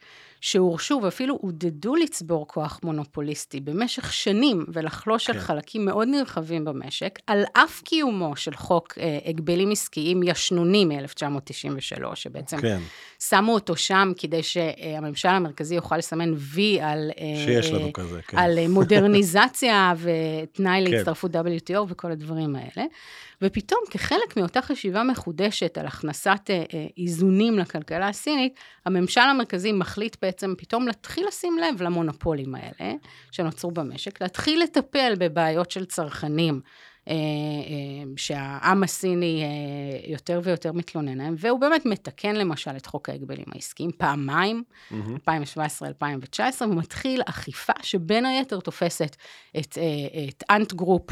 [0.46, 5.32] שהורשו ואפילו עודדו לצבור כוח מונופוליסטי במשך שנים ולחלוש כן.
[5.32, 12.14] על חלקים מאוד נרחבים במשק, על אף קיומו של חוק אה, הגבלים עסקיים ישנוני מ-1993,
[12.14, 12.78] שבעצם כן.
[13.18, 17.10] שמו אותו שם כדי שהממשל המרכזי יוכל לסמן וי על...
[17.18, 18.38] אה, שיש לנו כזה, כן.
[18.38, 20.90] על אה, מודרניזציה ותנאי כן.
[20.90, 22.86] להצטרפות WTO וכל הדברים האלה.
[23.42, 28.54] ופתאום כחלק מאותה חשיבה מחודשת על הכנסת אה, אה, איזונים לכלכלה הסינית,
[28.86, 32.94] הממשל המרכזי מחליט בעצם פתאום להתחיל לשים לב למונופולים האלה
[33.30, 36.60] שנוצרו במשק, להתחיל לטפל בבעיות של צרכנים.
[37.08, 37.14] אה,
[38.16, 39.44] שהעם הסיני
[40.06, 45.30] יותר ויותר מתלונן להם, והוא באמת מתקן למשל את חוק ההגבלים העסקיים פעמיים, mm-hmm.
[46.38, 49.16] 2017-2019, ומתחיל אכיפה שבין היתר תופסת
[49.58, 49.78] את,
[50.28, 51.10] את Ant Group,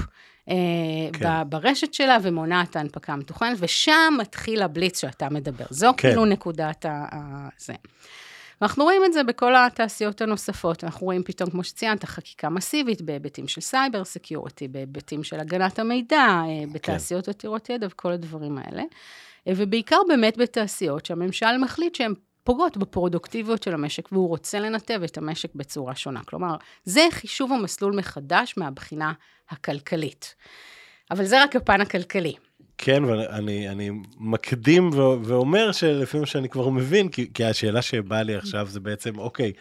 [1.13, 1.43] כן.
[1.49, 5.65] ברשת שלה ומונעת ההנפקה המתוכננת, ושם מתחיל הבליץ שאתה מדבר.
[5.71, 6.09] זו כן.
[6.09, 7.09] כאילו נקודת ה...
[7.59, 7.75] זה.
[8.61, 10.85] ואנחנו רואים את זה בכל התעשיות הנוספות.
[10.85, 16.17] אנחנו רואים פתאום, כמו שציינת, חקיקה מסיבית בהיבטים של cyber security, בהיבטים של הגנת המידע,
[16.17, 16.73] אה, כן.
[16.73, 17.31] בתעשיות כן.
[17.31, 18.83] עתירות ידע וכל הדברים האלה.
[19.49, 25.19] אה, ובעיקר באמת בתעשיות שהממשל מחליט שהן פוגעות בפרודוקטיביות של המשק, והוא רוצה לנתב את
[25.19, 26.21] המשק בצורה שונה.
[26.25, 29.13] כלומר, זה חישוב המסלול מחדש מהבחינה
[29.51, 30.35] הכלכלית.
[31.11, 32.35] אבל זה רק הפן הכלכלי.
[32.79, 38.23] כן, ואני אני מקדים ו- ואומר שלפי מה שאני כבר מבין, כי, כי השאלה שבאה
[38.23, 39.53] לי עכשיו זה בעצם, אוקיי,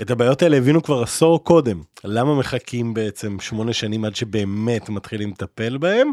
[0.00, 5.30] את הבעיות האלה הבינו כבר עשור קודם, למה מחכים בעצם שמונה שנים עד שבאמת מתחילים
[5.30, 6.12] לטפל בהם?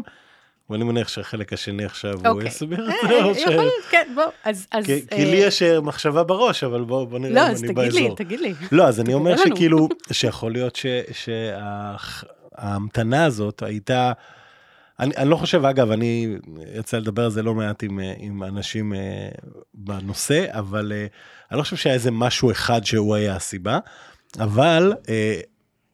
[0.70, 2.48] ואני מניח שהחלק השני עכשיו הוא אוקיי.
[2.48, 3.44] יסביר את זה, או ש...
[3.90, 4.66] כן, בוא, אז...
[5.10, 8.00] כי לי יש אה, מחשבה בראש, אבל בוא נראה אם אני באזור.
[8.00, 8.54] לא, אז תגיד לי, תגיד לי.
[8.72, 10.78] לא, אז אני אומר שכאילו, שיכול להיות
[12.52, 14.12] שההמתנה הזאת הייתה...
[15.00, 16.36] אני, אני לא חושב, אגב, אני
[16.74, 19.28] יצא לדבר על זה לא מעט עם, עם אנשים אה,
[19.74, 21.06] בנושא, אבל אה,
[21.50, 23.78] אני לא חושב שהיה איזה משהו אחד שהוא היה הסיבה,
[24.38, 24.92] אבל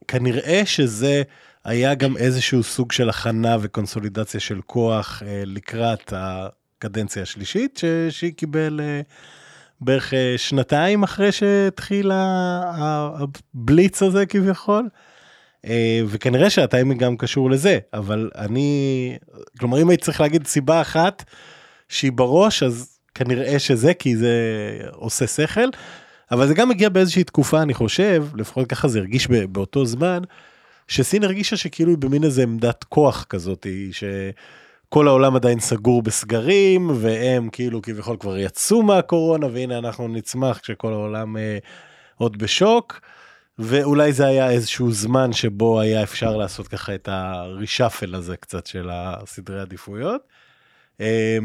[0.08, 1.22] כנראה שזה...
[1.64, 8.24] היה גם איזשהו סוג של הכנה וקונסולידציה של כוח אה, לקראת הקדנציה השלישית, ש...
[8.24, 9.00] קיבל אה,
[9.80, 12.10] בערך אה, שנתיים אחרי שהתחיל
[12.74, 14.88] הבליץ הזה כביכול.
[15.66, 19.16] אה, וכנראה שהטיימינג גם קשור לזה, אבל אני,
[19.58, 21.24] כלומר אם הייתי צריך להגיד סיבה אחת
[21.88, 24.34] שהיא בראש, אז כנראה שזה, כי זה
[24.92, 25.68] עושה שכל.
[26.30, 30.22] אבל זה גם מגיע באיזושהי תקופה, אני חושב, לפחות ככה זה הרגיש באותו זמן,
[30.88, 37.48] שסין הרגישה שכאילו היא במין איזה עמדת כוח כזאת, שכל העולם עדיין סגור בסגרים, והם
[37.52, 41.58] כאילו כביכול כבר יצאו מהקורונה, והנה אנחנו נצמח כשכל העולם אה,
[42.16, 43.00] עוד בשוק.
[43.58, 48.88] ואולי זה היה איזשהו זמן שבו היה אפשר לעשות ככה את הרישאפל הזה קצת של
[48.92, 50.22] הסדרי עדיפויות.
[51.00, 51.38] אה,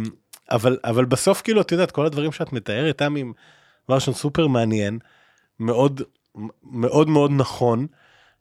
[0.52, 3.23] אבל, אבל בסוף כאילו, את יודעת, כל הדברים שאת מתארת, תמי,
[3.86, 5.00] דבר ראשון סופר מעניין,
[5.60, 6.02] מאוד
[6.63, 7.88] מאוד מאוד נכון.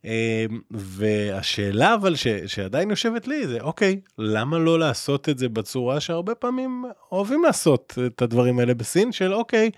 [0.07, 6.01] אמ, והשאלה אבל ש, שעדיין יושבת לי זה אוקיי למה לא לעשות את זה בצורה
[6.01, 9.71] שהרבה פעמים אוהבים לעשות את הדברים האלה בסין של אוקיי.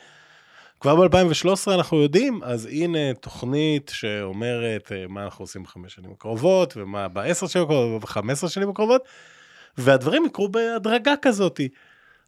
[0.81, 6.77] כבר ב-2013 אנחנו יודעים אז הנה תוכנית שאומרת אה, מה אנחנו עושים בחמש שנים הקרובות
[6.77, 9.03] ומה בעשר שנים הקרובות ובחמש עשרה שנים הקרובות
[9.79, 11.69] והדברים יקרו בהדרגה כזאתי.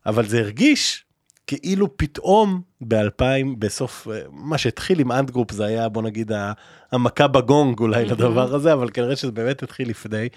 [0.06, 1.04] אבל זה הרגיש
[1.50, 6.32] כאילו פתאום ב-2000, בסוף, אה, מה שהתחיל עם אנטגרופ זה היה, בוא נגיד,
[6.92, 10.28] המכה בגונג אולי לדבר הזה, אבל כנראה שזה באמת התחיל לפני.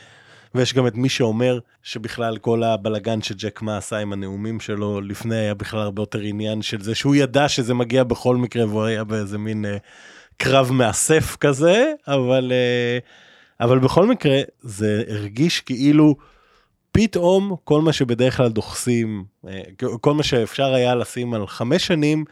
[0.56, 5.36] ויש גם את מי שאומר שבכלל כל הבלגן שג'ק מה עשה עם הנאומים שלו לפני
[5.36, 9.04] היה בכלל הרבה יותר עניין של זה שהוא ידע שזה מגיע בכל מקרה והוא היה
[9.04, 9.80] באיזה מין uh,
[10.38, 16.15] קרב מאסף כזה, אבל, uh, אבל בכל מקרה זה הרגיש כאילו
[16.93, 19.62] פתאום כל מה שבדרך כלל דוחסים, אה,
[20.01, 22.25] כל מה שאפשר היה לשים על חמש שנים,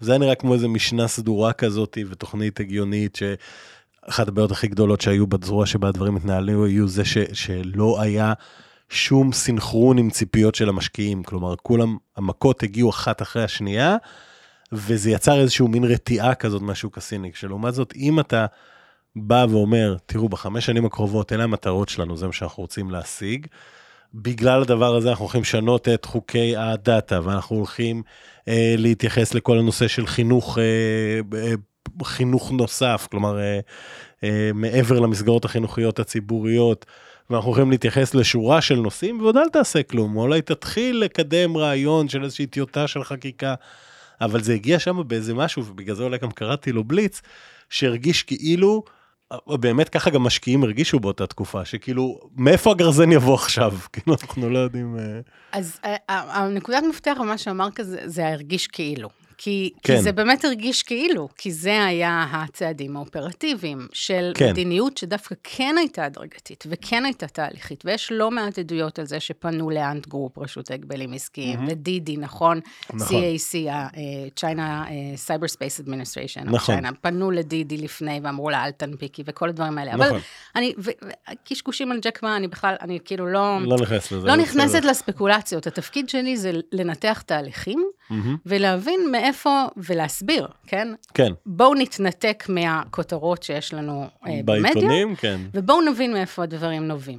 [0.00, 5.26] זה היה נראה כמו איזה משנה סדורה כזאת ותוכנית הגיונית שאחת הבעיות הכי גדולות שהיו
[5.26, 8.32] בצורה שבה הדברים התנהלו היו זה ש, שלא היה
[8.88, 13.96] שום סינכרון עם ציפיות של המשקיעים, כלומר כולם, המכות הגיעו אחת אחרי השנייה,
[14.72, 18.46] וזה יצר איזשהו מין רתיעה כזאת מהשוק הסיני, שלעומת זאת אם אתה
[19.16, 23.46] בא ואומר, תראו בחמש שנים הקרובות אלה המטרות שלנו, זה מה שאנחנו רוצים להשיג.
[24.14, 28.02] בגלל הדבר הזה אנחנו הולכים לשנות את חוקי הדאטה ואנחנו הולכים
[28.48, 31.52] אה, להתייחס לכל הנושא של חינוך, אה, אה,
[32.02, 33.60] חינוך נוסף, כלומר אה,
[34.24, 36.86] אה, מעבר למסגרות החינוכיות הציבוריות
[37.30, 42.24] ואנחנו יכולים להתייחס לשורה של נושאים, ועוד אל תעשה כלום, אולי תתחיל לקדם רעיון של
[42.24, 43.54] איזושהי טיוטה של חקיקה,
[44.20, 47.22] אבל זה הגיע שם באיזה משהו, ובגלל זה אולי גם קראתי לו בליץ,
[47.70, 48.84] שהרגיש כאילו,
[49.46, 53.72] באמת ככה גם משקיעים הרגישו באותה תקופה, שכאילו, מאיפה הגרזן יבוא עכשיו?
[53.92, 54.96] כאילו, אנחנו לא יודעים...
[54.98, 55.20] אה.
[55.52, 59.08] אז אה, הנקודת מפתח במה שאמר כזה, זה הרגיש כאילו.
[59.38, 59.96] כי, כן.
[59.96, 64.50] כי זה באמת הרגיש כאילו, כי זה היה הצעדים האופרטיביים של כן.
[64.50, 69.70] מדיניות שדווקא כן הייתה הדרגתית וכן הייתה תהליכית, ויש לא מעט עדויות על זה שפנו
[69.70, 71.70] ל Ant Group, רשות ההגבלים עסקיים, mm-hmm.
[71.70, 72.60] ל DiDi, נכון?
[72.94, 73.22] נכון.
[73.22, 76.78] CAC, ה-China אה, Cyber Space Administration, נכון.
[76.78, 79.96] China, פנו ל DiDi לפני ואמרו לה, אל תנפיקי, וכל הדברים האלה.
[79.96, 80.06] נכון.
[80.06, 80.18] אבל
[80.56, 80.74] אני,
[81.44, 83.58] קשקושים על ג'ק מה, אני בכלל, אני כאילו לא...
[83.62, 84.26] לא נכנס לזה.
[84.26, 85.66] לא נכנסת לספקולציות.
[85.66, 88.14] התפקיד שלי זה לנתח תהליכים, mm-hmm.
[88.46, 90.88] ולהבין מאיפה, ולהסביר, כן?
[91.14, 91.32] כן.
[91.46, 95.40] בואו נתנתק מהכותרות שיש לנו uh, במדיה, בעיתונים, כן.
[95.54, 97.18] ובואו נבין מאיפה הדברים נובעים.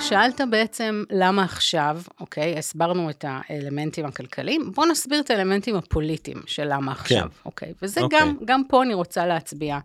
[0.00, 6.74] שאלת בעצם למה עכשיו, אוקיי, הסברנו את האלמנטים הכלכליים, בואו נסביר את האלמנטים הפוליטיים של
[6.74, 6.92] למה.
[6.92, 7.26] עכשיו, כן.
[7.44, 7.72] אוקיי?
[7.82, 8.18] וזה אוקיי.
[8.20, 9.78] גם, גם פה אני רוצה להצביע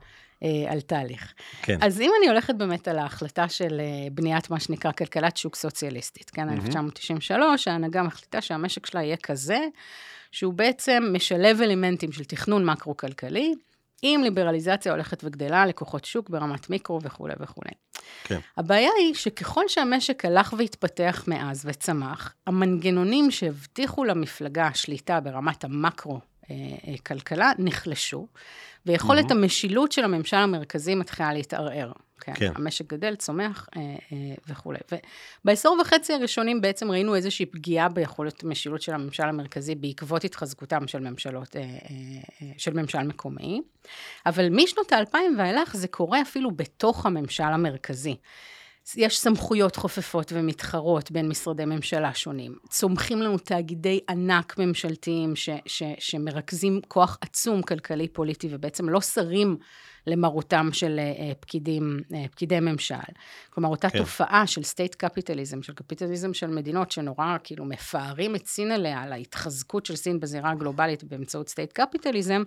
[0.70, 1.34] על תהליך.
[1.62, 1.78] כן.
[1.82, 6.30] אז אם אני הולכת באמת על ההחלטה של אה, בניית מה שנקרא כלכלת שוק סוציאליסטית,
[6.30, 6.54] כן, mm-hmm.
[6.54, 9.60] 1993, ההנהגה מחליטה שהמשק שלה יהיה כזה,
[10.32, 13.54] שהוא בעצם משלב אלמנטים של תכנון מקרו-כלכלי,
[14.02, 17.72] עם ליברליזציה הולכת וגדלה, לקוחות שוק ברמת מיקרו וכולי וכולי.
[18.24, 18.40] כן.
[18.58, 27.54] הבעיה היא שככל שהמשק הלך והתפתח מאז וצמח, המנגנונים שהבטיחו למפלגה שליטה ברמת המקרו-כלכלה אה,
[27.60, 28.28] נחלשו,
[28.86, 29.34] ויכולת mm-hmm.
[29.34, 31.92] המשילות של הממשל המרכזי מתחילה להתערער.
[32.24, 32.34] כן.
[32.36, 32.52] כן.
[32.56, 34.80] המשק גדל, צומח אה, אה, וכולי.
[35.44, 41.00] ובעשור וחצי הראשונים בעצם ראינו איזושהי פגיעה ביכולת המשילות של הממשל המרכזי בעקבות התחזקותם של
[41.00, 41.68] ממשלות, אה, אה,
[42.42, 43.62] אה, של ממשל מקומי.
[44.26, 48.16] אבל משנות האלפיים ואילך זה קורה אפילו בתוך הממשל המרכזי.
[48.96, 52.56] יש סמכויות חופפות ומתחרות בין משרדי ממשלה שונים.
[52.70, 59.58] צומחים לנו תאגידי ענק ממשלתיים ש, ש, שמרכזים כוח עצום כלכלי פוליטי ובעצם לא שרים
[60.08, 62.96] למרותם של אה, פקידים, אה, פקידי ממשל.
[63.50, 64.00] כלומר, אותה כן.
[64.00, 69.14] תופעה של state capitalism, של קפיטליזם של מדינות שנורא כאילו מפארים את סין עליה, על
[69.14, 72.44] ההתחזקות של סין בזירה הגלובלית באמצעות state capitalism,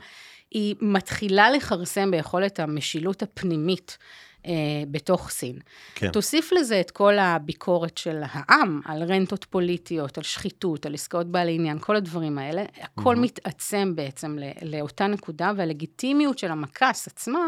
[0.50, 3.98] היא מתחילה לכרסם ביכולת המשילות הפנימית
[4.46, 4.52] אה,
[4.90, 5.58] בתוך סין.
[5.94, 6.12] כן.
[6.12, 11.54] תוסיף לזה את כל הביקורת של העם על רנטות פוליטיות, על שחיתות, על עסקאות בעלי
[11.54, 13.18] עניין, כל הדברים האלה, הכל mm-hmm.
[13.18, 17.40] מתעצם בעצם לאותה נקודה, והלגיטימיות של המק"ס עצמה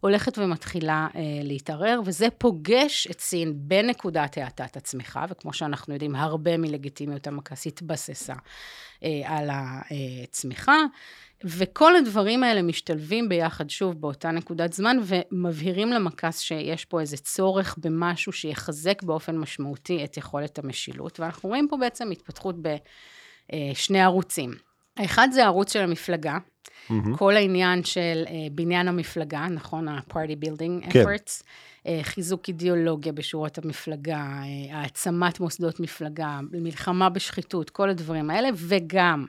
[0.00, 6.56] הולכת ומתחילה אה, להתערער, וזה פוגש את סין בנקודת האטת הצמיחה, וכמו שאנחנו יודעים, הרבה
[6.56, 8.34] מלגיטימיות המכס התבססה
[9.24, 10.76] על הצמיחה.
[11.44, 17.76] וכל הדברים האלה משתלבים ביחד, שוב, באותה נקודת זמן, ומבהירים למכס שיש פה איזה צורך
[17.78, 21.20] במשהו שיחזק באופן משמעותי את יכולת המשילות.
[21.20, 22.56] ואנחנו רואים פה בעצם התפתחות
[23.52, 24.50] בשני ערוצים.
[24.96, 27.16] האחד זה הערוץ של המפלגה, mm-hmm.
[27.16, 29.88] כל העניין של uh, בניין המפלגה, נכון?
[29.88, 31.04] ה-party building כן.
[31.04, 31.42] efforts,
[31.82, 39.26] uh, חיזוק אידיאולוגיה בשורות המפלגה, uh, העצמת מוסדות מפלגה, מלחמה בשחיתות, כל הדברים האלה, וגם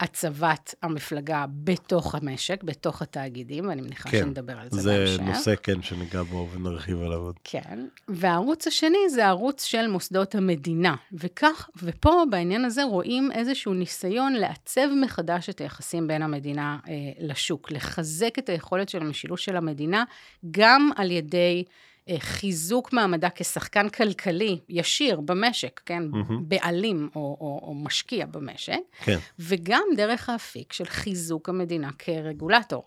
[0.00, 5.16] הצבת המפלגה בתוך המשק, בתוך התאגידים, ואני מניחה כן, שנדבר על זה, זה בהמשך.
[5.16, 7.34] זה נושא, כן, שניגע בו ונרחיב עליו עוד.
[7.44, 14.32] כן, והערוץ השני זה הערוץ של מוסדות המדינה, וכך, ופה בעניין הזה רואים איזשהו ניסיון
[14.32, 20.04] לעצב מחדש את היחסים בין המדינה אה, לשוק, לחזק את היכולת של המשילות של המדינה,
[20.50, 21.64] גם על ידי...
[22.08, 26.02] אה, חיזוק מעמדה כשחקן כלכלי ישיר במשק, כן?
[26.12, 26.34] Mm-hmm.
[26.40, 28.80] בעלים או, או, או משקיע במשק.
[29.04, 29.18] כן.
[29.38, 32.82] וגם דרך האפיק של חיזוק המדינה כרגולטור.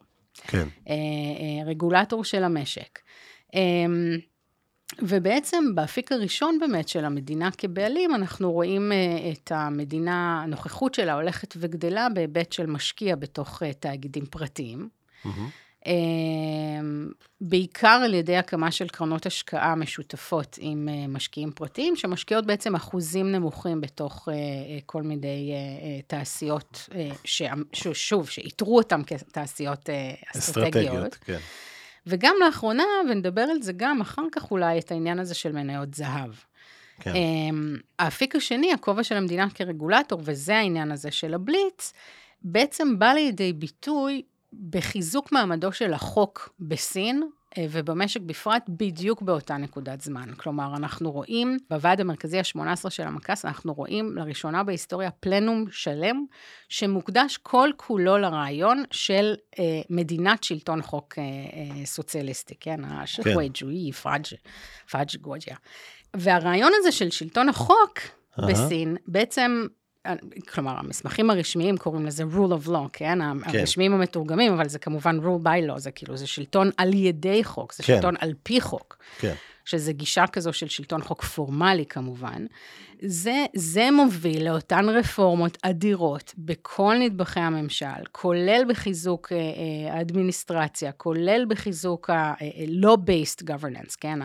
[0.47, 0.67] כן.
[0.89, 2.99] אה, אה, רגולטור של המשק.
[3.55, 3.61] אה,
[5.01, 8.91] ובעצם באפיק הראשון באמת של המדינה כבעלים, אנחנו רואים
[9.31, 14.89] את המדינה, הנוכחות שלה הולכת וגדלה בהיבט של משקיע בתוך תאגידים פרטיים.
[15.25, 15.29] Mm-hmm.
[15.85, 17.09] אמ,
[17.41, 23.31] בעיקר על ידי הקמה של קרנות השקעה משותפות עם אה, משקיעים פרטיים, שמשקיעות בעצם אחוזים
[23.31, 25.53] נמוכים בתוך אה, אה, כל מיני
[26.07, 26.89] תעשיות,
[27.73, 29.89] ששוב, שאיתרו אותם כתעשיות
[30.35, 30.75] אסטרטגיות.
[30.75, 31.39] אסטרטגיות, כן.
[32.07, 36.31] וגם לאחרונה, ונדבר על זה גם אחר כך אולי, את העניין הזה של מניות זהב.
[36.99, 37.13] כן.
[37.15, 41.93] אמ, האפיק השני, הכובע של המדינה כרגולטור, וזה העניין הזה של הבליץ,
[42.41, 44.21] בעצם בא לידי ביטוי
[44.69, 47.23] בחיזוק מעמדו של החוק בסין,
[47.57, 50.33] אה, ובמשק בפרט בדיוק באותה נקודת זמן.
[50.37, 56.25] כלומר, אנחנו רואים, בוועד המרכזי ה-18 של המק"ס, אנחנו רואים לראשונה בהיסטוריה פלנום שלם,
[56.69, 62.85] שמוקדש כל כולו לרעיון של אה, מדינת שלטון חוק אה, אה, סוציאליסטי, כן?
[62.85, 63.65] ה 社会 כן.
[63.65, 64.25] ג'וי, פאג',
[64.91, 65.55] פאג' גוג'יה.
[66.13, 67.99] והרעיון הזה של שלטון החוק.
[68.47, 69.67] בסין, בעצם
[70.47, 73.19] כלומר, המסמכים הרשמיים קוראים לזה rule of law, כן?
[73.19, 73.59] כן.
[73.59, 77.73] הרשמיים המתורגמים, אבל זה כמובן rule by law, זה כאילו, זה שלטון על ידי חוק,
[77.73, 77.95] זה כן.
[77.95, 78.97] שלטון על פי חוק.
[79.19, 79.33] כן.
[79.65, 82.45] שזה גישה כזו של שלטון חוק פורמלי כמובן.
[83.01, 91.45] זה, זה מוביל לאותן רפורמות אדירות בכל נדבכי הממשל, כולל בחיזוק אה, אה, האדמיניסטרציה, כולל
[91.47, 94.19] בחיזוק ה-law-based אה, governance, כן?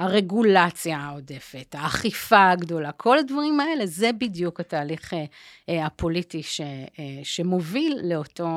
[0.00, 5.24] הרגולציה העודפת, האכיפה הגדולה, כל הדברים האלה, זה בדיוק התהליך אה,
[5.68, 8.48] אה, הפוליטי ש, אה, שמוביל לאותו,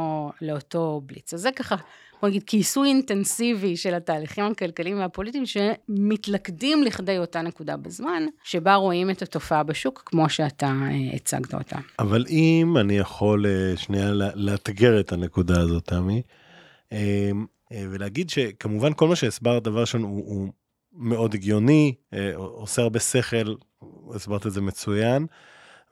[0.41, 1.33] לאותו בליץ.
[1.33, 1.75] אז זה ככה,
[2.21, 9.09] בוא נגיד, כיסוי אינטנסיבי של התהליכים הכלכליים והפוליטיים שמתלכדים לכדי אותה נקודה בזמן, שבה רואים
[9.09, 10.73] את התופעה בשוק, כמו שאתה
[11.13, 11.77] הצגת אותה.
[11.99, 16.21] אבל אם אני יכול שנייה לאתגר את הנקודה הזאת, תמי,
[17.71, 20.49] ולהגיד שכמובן כל מה שהסברת דבר ראשון הוא, הוא
[20.93, 23.53] מאוד הגיוני, אה, עושה הרבה שכל,
[24.15, 25.25] הסברת את זה מצוין,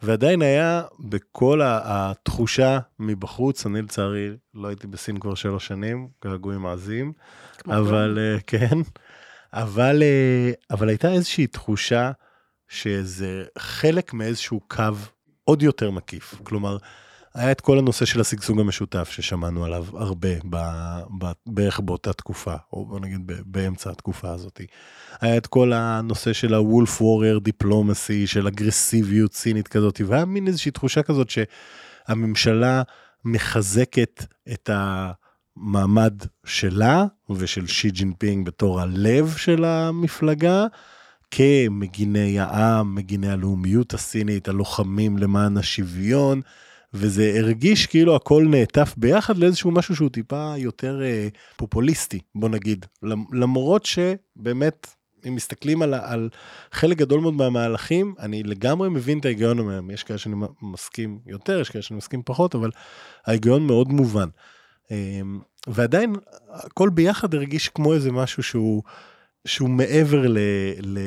[0.01, 7.13] ועדיין היה בכל התחושה מבחוץ, אני לצערי לא הייתי בסין כבר שלוש שנים, געגועים עזים,
[7.67, 8.77] אבל אה, כן,
[9.53, 12.11] אבל, אה, אבל הייתה איזושהי תחושה
[12.67, 14.83] שזה חלק מאיזשהו קו
[15.43, 16.77] עוד יותר מקיף, כלומר,
[17.33, 20.57] היה את כל הנושא של השגשוג המשותף ששמענו עליו הרבה ב,
[21.19, 24.61] ב, בערך באותה תקופה, או בוא נגיד באמצע התקופה הזאת.
[25.21, 30.71] היה את כל הנושא של ה-Wolf Warrior Diplomacy, של אגרסיביות סינית כזאת, והיה מין איזושהי
[30.71, 32.81] תחושה כזאת שהממשלה
[33.25, 36.13] מחזקת את המעמד
[36.45, 40.65] שלה ושל שי ג'ינפינג בתור הלב של המפלגה.
[41.33, 46.41] כמגיני העם, מגיני הלאומיות הסינית, הלוחמים למען השוויון,
[46.93, 52.85] וזה הרגיש כאילו הכל נעטף ביחד לאיזשהו משהו שהוא טיפה יותר אה, פופוליסטי, בוא נגיד.
[53.33, 54.87] למרות שבאמת,
[55.27, 56.29] אם מסתכלים על, על
[56.71, 59.91] חלק גדול מאוד מהמהלכים, אני לגמרי מבין את ההיגיון מהם.
[59.91, 62.69] יש כאלה שאני מסכים יותר, יש כאלה שאני מסכים פחות, אבל
[63.25, 64.27] ההיגיון מאוד מובן.
[64.91, 65.21] אה,
[65.67, 66.15] ועדיין,
[66.49, 68.83] הכל ביחד הרגיש כמו איזה משהו שהוא,
[69.45, 70.37] שהוא מעבר ל...
[70.81, 70.99] ל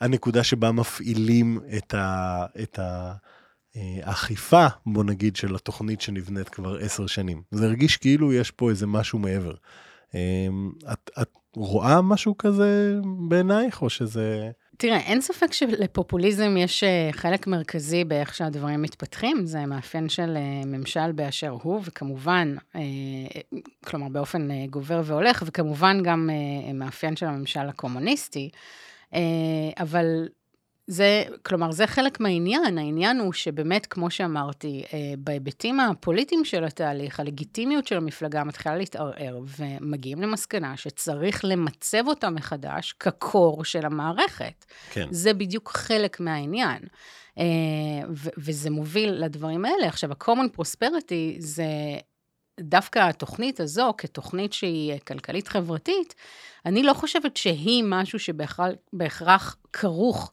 [0.00, 2.46] הנקודה שבה מפעילים את ה...
[2.62, 3.12] את ה
[4.02, 7.42] האכיפה, בוא נגיד, של התוכנית שנבנית כבר עשר שנים.
[7.50, 9.54] זה הרגיש כאילו יש פה איזה משהו מעבר.
[10.14, 12.94] אמ, את, את רואה משהו כזה
[13.28, 14.50] בעינייך, או שזה...
[14.78, 20.66] תראה, אין ספק שלפופוליזם יש אה, חלק מרכזי באיך שהדברים מתפתחים, זה מאפיין של אה,
[20.66, 22.80] ממשל באשר הוא, וכמובן, אה,
[23.84, 26.30] כלומר באופן גובר והולך, וכמובן גם
[26.74, 28.50] מאפיין של הממשל הקומוניסטי,
[29.78, 30.28] אבל
[30.86, 32.78] זה, כלומר, זה חלק מהעניין.
[32.78, 39.38] העניין הוא שבאמת, כמו שאמרתי, אה, בהיבטים הפוליטיים של התהליך, הלגיטימיות של המפלגה מתחילה להתערער,
[39.58, 44.64] ומגיעים למסקנה שצריך למצב אותה מחדש כקור של המערכת.
[44.90, 45.06] כן.
[45.10, 46.82] זה בדיוק חלק מהעניין.
[47.38, 47.44] אה,
[48.38, 49.88] וזה מוביל לדברים האלה.
[49.88, 51.66] עכשיו, ה-common prosperity זה
[52.60, 56.14] דווקא התוכנית הזו, כתוכנית שהיא כלכלית-חברתית,
[56.66, 60.32] אני לא חושבת שהיא משהו שבהכרח כרוך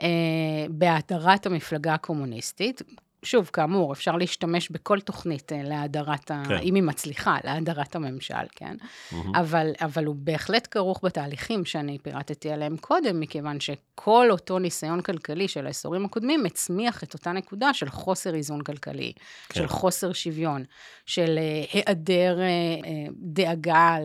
[0.00, 2.82] אה, בהאדרת המפלגה הקומוניסטית.
[3.24, 6.34] שוב, כאמור, אפשר להשתמש בכל תוכנית אה, להאדרת, כן.
[6.34, 6.60] ה...
[6.60, 8.76] אם היא מצליחה, להאדרת הממשל, כן?
[8.76, 9.16] Mm-hmm.
[9.34, 15.48] אבל, אבל הוא בהחלט כרוך בתהליכים שאני פירטתי עליהם קודם, מכיוון שכל אותו ניסיון כלכלי
[15.48, 19.12] של העשורים הקודמים הצמיח את אותה נקודה של חוסר איזון כלכלי,
[19.48, 19.60] כן.
[19.60, 20.64] של חוסר שוויון,
[21.06, 23.96] של uh, היעדר uh, uh, דאגה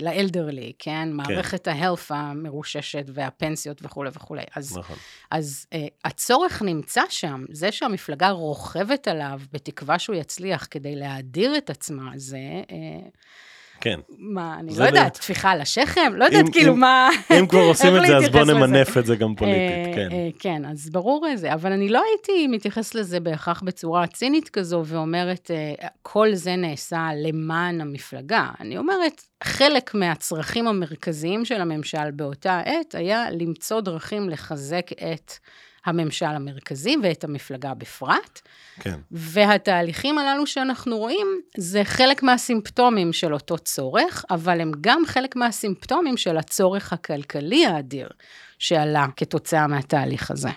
[0.00, 0.92] לאלדרלי, כן?
[0.92, 1.12] כן?
[1.12, 4.42] מערכת ההלף המרוששת והפנסיות וכולי וכולי.
[4.56, 4.96] אז, נכון.
[5.30, 11.70] אז uh, הצורך נמצא שם, זה שהמפלגה רוכבת עליו בתקווה שהוא יצליח כדי להאדיר את
[11.70, 12.38] עצמה, זה...
[12.70, 13.08] אה,
[13.80, 14.00] כן.
[14.18, 16.12] מה, אני לא יודעת, טפיחה על השכם?
[16.16, 17.08] לא יודעת כאילו מה...
[17.38, 20.08] אם כבר עושים את זה, אז בואו נמנף את זה גם פוליטית, אה, כן.
[20.12, 24.82] אה, כן, אז ברור זה, אבל אני לא הייתי מתייחס לזה בהכרח בצורה צינית כזו,
[24.86, 25.50] ואומרת,
[26.02, 28.48] כל זה נעשה למען המפלגה.
[28.60, 35.32] אני אומרת, חלק מהצרכים המרכזיים של הממשל באותה עת היה למצוא דרכים לחזק את...
[35.88, 38.40] הממשל המרכזי ואת המפלגה בפרט.
[38.80, 38.98] כן.
[39.10, 46.16] והתהליכים הללו שאנחנו רואים, זה חלק מהסימפטומים של אותו צורך, אבל הם גם חלק מהסימפטומים
[46.16, 48.08] של הצורך הכלכלי האדיר
[48.58, 50.48] שעלה כתוצאה מהתהליך הזה.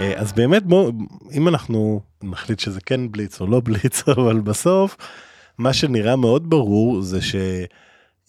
[0.00, 0.92] אה, אז באמת בוא,
[1.32, 4.96] אם אנחנו נחליט שזה כן בליץ או לא בליץ, אבל בסוף,
[5.58, 7.18] מה שנראה מאוד ברור זה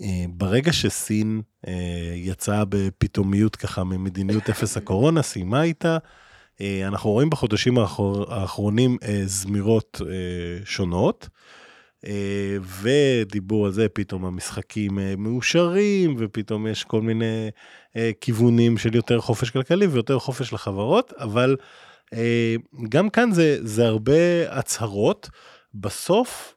[0.02, 5.98] שברגע שסין אה, יצאה בפתאומיות ככה ממדיניות אפס הקורונה, סיימה איתה,
[6.62, 10.02] אה, אנחנו רואים בחודשים האחרונים אה, זמירות
[10.66, 11.30] שונות.
[12.82, 17.50] ודיבור על זה, פתאום המשחקים מאושרים, ופתאום יש כל מיני
[18.22, 21.56] כיוונים של יותר חופש כלכלי ויותר חופש לחברות, אבל
[22.90, 25.30] גם כאן זה, זה הרבה הצהרות.
[25.74, 26.56] בסוף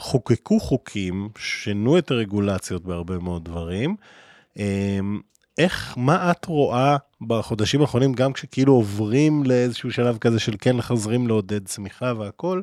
[0.00, 3.96] חוקקו חוקים, שינו את הרגולציות בהרבה מאוד דברים.
[5.58, 11.28] איך, מה את רואה בחודשים האחרונים, גם כשכאילו עוברים לאיזשהו שלב כזה של כן חוזרים
[11.28, 12.62] לעודד צמיחה והכל,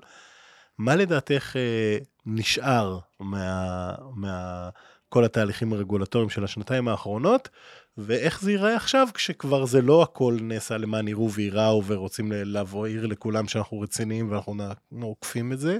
[0.77, 4.69] מה לדעתך אה, נשאר מה, מה
[5.15, 7.49] התהליכים הרגולטוריים של השנתיים האחרונות,
[7.97, 13.47] ואיך זה ייראה עכשיו כשכבר זה לא הכל נעשה למען יראו וייראו ורוצים להבהיר לכולם
[13.47, 14.63] שאנחנו רציניים ואנחנו
[15.01, 15.77] עוקפים את זה,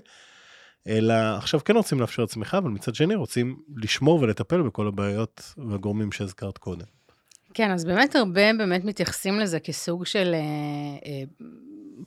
[0.88, 6.12] אלא עכשיו כן רוצים לאפשר צמיחה, אבל מצד שני רוצים לשמור ולטפל בכל הבעיות והגורמים
[6.12, 6.86] שהזכרת קודם.
[7.54, 10.40] כן, אז באמת הרבה באמת מתייחסים לזה כסוג של אה,
[11.06, 11.24] אה,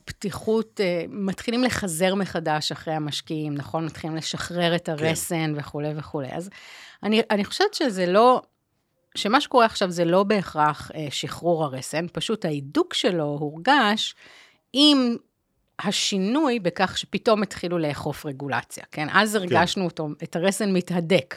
[0.05, 3.85] פתיחות, אה, מתחילים לחזר מחדש אחרי המשקיעים, נכון?
[3.85, 4.91] מתחילים לשחרר את כן.
[4.91, 5.59] הרסן כן.
[5.59, 6.27] וכולי וכולי.
[6.31, 6.49] אז
[7.03, 8.41] אני, אני חושבת שזה לא,
[9.15, 14.15] שמה שקורה עכשיו זה לא בהכרח אה, שחרור הרסן, פשוט ההידוק שלו הורגש
[14.73, 15.15] עם
[15.83, 19.07] השינוי בכך שפתאום התחילו לאכוף רגולציה, כן?
[19.13, 19.37] אז כן.
[19.37, 19.85] הרגשנו כן.
[19.85, 21.35] אותו, את הרסן מתהדק.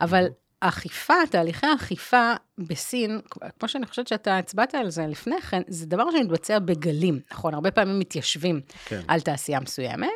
[0.00, 0.26] אבל
[0.62, 3.20] האכיפה, תהליכי האכיפה בסין,
[3.58, 7.54] כמו שאני חושבת שאתה הצבעת על זה לפני כן, זה דבר שמתבצע בגלים, נכון?
[7.54, 9.00] הרבה פעמים מתיישבים כן.
[9.08, 10.08] על תעשייה מסוימת,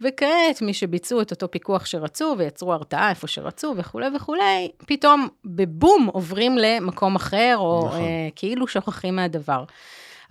[0.00, 6.08] וכעת מי שביצעו את אותו פיקוח שרצו ויצרו הרתעה איפה שרצו וכולי וכולי, פתאום בבום
[6.12, 8.00] עוברים למקום אחר, או נכון.
[8.00, 9.64] אה, כאילו שוכחים מהדבר.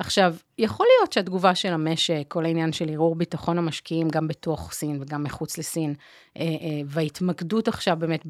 [0.02, 5.02] עכשיו, יכול להיות שהתגובה של המשק, כל העניין של ערעור ביטחון המשקיעים, גם בתוך סין
[5.02, 5.94] וגם מחוץ לסין,
[6.38, 6.48] אה, אה,
[6.86, 8.26] וההתמקדות עכשיו באמת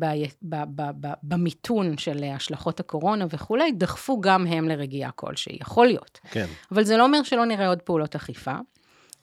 [1.24, 6.20] במיתון של השלכות הקורונה וכולי, דחפו גם הם לרגיעה כלשהי, יכול להיות.
[6.32, 6.46] כן.
[6.72, 8.56] אבל זה לא אומר שלא נראה עוד פעולות אכיפה.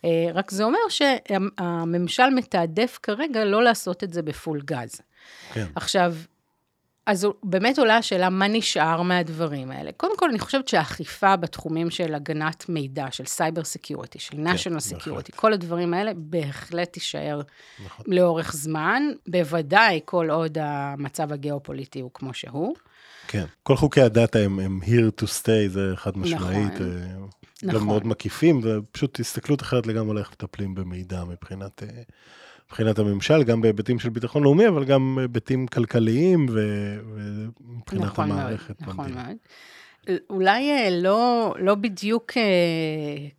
[0.04, 5.00] אה, רק זה אומר שהממשל מתעדף כרגע לא לעשות את זה בפול גז.
[5.52, 5.66] כן.
[5.74, 6.14] עכשיו,
[7.08, 9.92] אז באמת עולה השאלה, מה נשאר מהדברים האלה?
[9.92, 15.36] קודם כל, אני חושבת שהאכיפה בתחומים של הגנת מידע, של cyber security, של national security,
[15.36, 17.40] כל הדברים האלה, בהחלט תישאר
[17.84, 18.04] נכון.
[18.08, 22.74] לאורך זמן, בוודאי כל עוד המצב הגיאופוליטי הוא כמו שהוא.
[23.28, 26.72] כן, כל חוקי הדאטה הם, הם here to stay, זה חד משמעית.
[26.72, 26.86] נכון.
[26.86, 27.86] אה, גם נכון.
[27.86, 31.82] מאוד מקיפים, ופשוט הסתכלות אחרת לגמרי על איך מטפלים במידע מבחינת...
[32.70, 38.80] מבחינת הממשל, גם בהיבטים של ביטחון לאומי, אבל גם בהיבטים כלכליים ומבחינת נכון המערכת.
[38.80, 39.36] מאוד, נכון מאוד.
[40.30, 42.42] אולי אה, לא, לא בדיוק אה,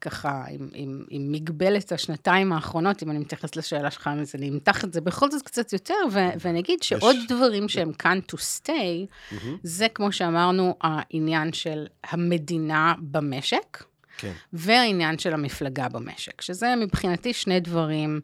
[0.01, 4.83] ככה, עם, עם, עם מגבלת השנתיים האחרונות, אם אני מתייחסת לשאלה שלך, אז אני אמתח
[4.85, 7.27] את זה בכל זאת קצת יותר, ו, ואני אגיד שעוד יש...
[7.27, 9.35] דברים שהם כאן to stay, mm-hmm.
[9.63, 13.83] זה כמו שאמרנו, העניין של המדינה במשק,
[14.17, 14.33] כן.
[14.53, 18.21] והעניין של המפלגה במשק, שזה מבחינתי שני דברים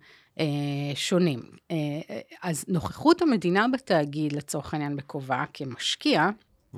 [0.96, 1.42] שונים.
[1.72, 1.76] אה,
[2.44, 6.30] אז נוכחות המדינה בתאגיד, לצורך העניין בכובעה כמשקיע,
[6.76, 6.78] mm-hmm.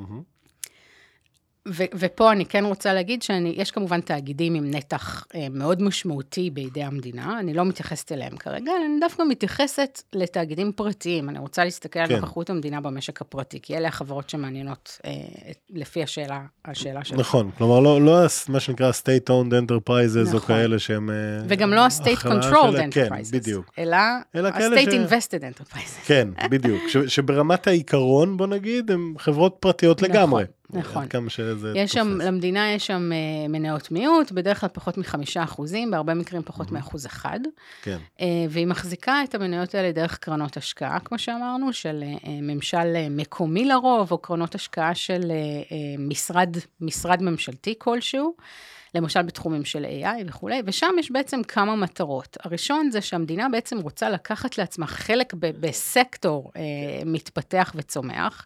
[1.70, 6.84] ו- ופה אני כן רוצה להגיד שיש כמובן תאגידים עם נתח אה, מאוד משמעותי בידי
[6.84, 12.14] המדינה, אני לא מתייחסת אליהם כרגע, אני דווקא מתייחסת לתאגידים פרטיים, אני רוצה להסתכל כן.
[12.14, 15.12] על נוכחות המדינה במשק הפרטי, כי אלה החברות שמעניינות אה,
[15.70, 17.20] לפי השאלה, השאלה שלך.
[17.20, 18.18] נכון, כלומר לא, לא
[18.50, 20.34] מה שנקרא state-owned enterprises נכון.
[20.34, 21.10] או כאלה שהם...
[21.10, 21.16] אה,
[21.48, 22.92] וגם לא ה-state controlled של...
[22.92, 23.72] כן, enterprises, כן, בדיוק.
[23.78, 24.94] אלא ה-state ש...
[24.94, 26.06] invested enterprises.
[26.06, 30.16] כן, בדיוק, ש- שברמת העיקרון, בוא נגיד, הן חברות פרטיות נכון.
[30.16, 30.44] לגמרי.
[30.70, 31.08] נכון.
[31.08, 32.04] כמה שזה יש תופס.
[32.04, 36.72] שם, למדינה יש שם uh, מניות מיעוט, בדרך כלל פחות מחמישה אחוזים, בהרבה מקרים פחות
[36.72, 37.40] מאחוז אחד.
[37.82, 37.98] כן.
[38.18, 43.66] Uh, והיא מחזיקה את המניות האלה דרך קרנות השקעה, כמו שאמרנו, של uh, ממשל מקומי
[43.66, 48.36] לרוב, או קרנות השקעה של uh, uh, משרד, משרד ממשלתי כלשהו.
[48.96, 52.38] למשל בתחומים של AI וכולי, ושם יש בעצם כמה מטרות.
[52.44, 56.62] הראשון זה שהמדינה בעצם רוצה לקחת לעצמה חלק בסקטור אה,
[57.06, 58.46] מתפתח וצומח,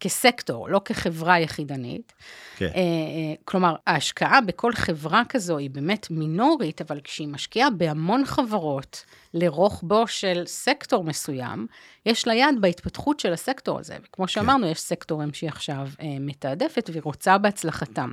[0.00, 2.12] כסקטור, לא כחברה יחידנית.
[2.56, 2.66] כן.
[2.66, 9.04] אה, אה, כלומר, ההשקעה בכל חברה כזו היא באמת מינורית, אבל כשהיא משקיעה בהמון חברות
[9.34, 11.66] לרוחבו של סקטור מסוים,
[12.06, 13.96] יש לה יד בהתפתחות של הסקטור הזה.
[14.04, 14.32] וכמו כן.
[14.32, 18.12] שאמרנו, יש סקטורים שהיא עכשיו אה, מתעדפת והיא רוצה בהצלחתם.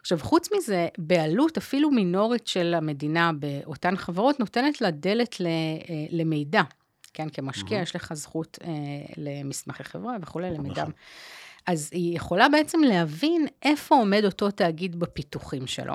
[0.00, 5.36] עכשיו, חוץ מזה, בעלות אפילו מינורית של המדינה באותן חברות נותנת לה דלת
[6.10, 6.62] למידע.
[7.14, 7.28] כן?
[7.28, 7.82] כמשקיע, mm-hmm.
[7.82, 8.70] יש לך זכות אה,
[9.16, 10.82] למסמכי חברה וכולי, למידע.
[10.82, 10.92] נכון.
[11.66, 15.94] אז היא יכולה בעצם להבין איפה עומד אותו תאגיד בפיתוחים שלו,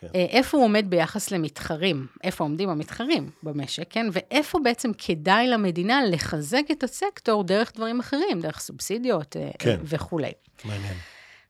[0.00, 0.06] כן.
[0.14, 4.06] אה, איפה הוא עומד ביחס למתחרים, איפה עומדים המתחרים במשק, כן?
[4.12, 9.80] ואיפה בעצם כדאי למדינה לחזק את הסקטור דרך דברים אחרים, דרך סובסידיות אה, כן.
[9.84, 10.32] וכולי.
[10.64, 10.94] מעניין.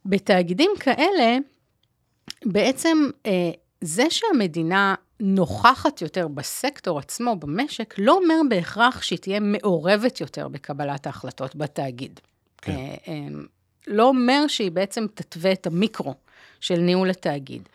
[0.04, 1.36] בתאגידים כאלה,
[2.44, 3.50] בעצם אה,
[3.80, 11.06] זה שהמדינה נוכחת יותר בסקטור עצמו, במשק, לא אומר בהכרח שהיא תהיה מעורבת יותר בקבלת
[11.06, 12.20] ההחלטות בתאגיד.
[12.62, 12.72] כן.
[12.72, 13.28] אה, אה,
[13.86, 16.14] לא אומר שהיא בעצם תתווה את המיקרו
[16.60, 17.68] של ניהול התאגיד.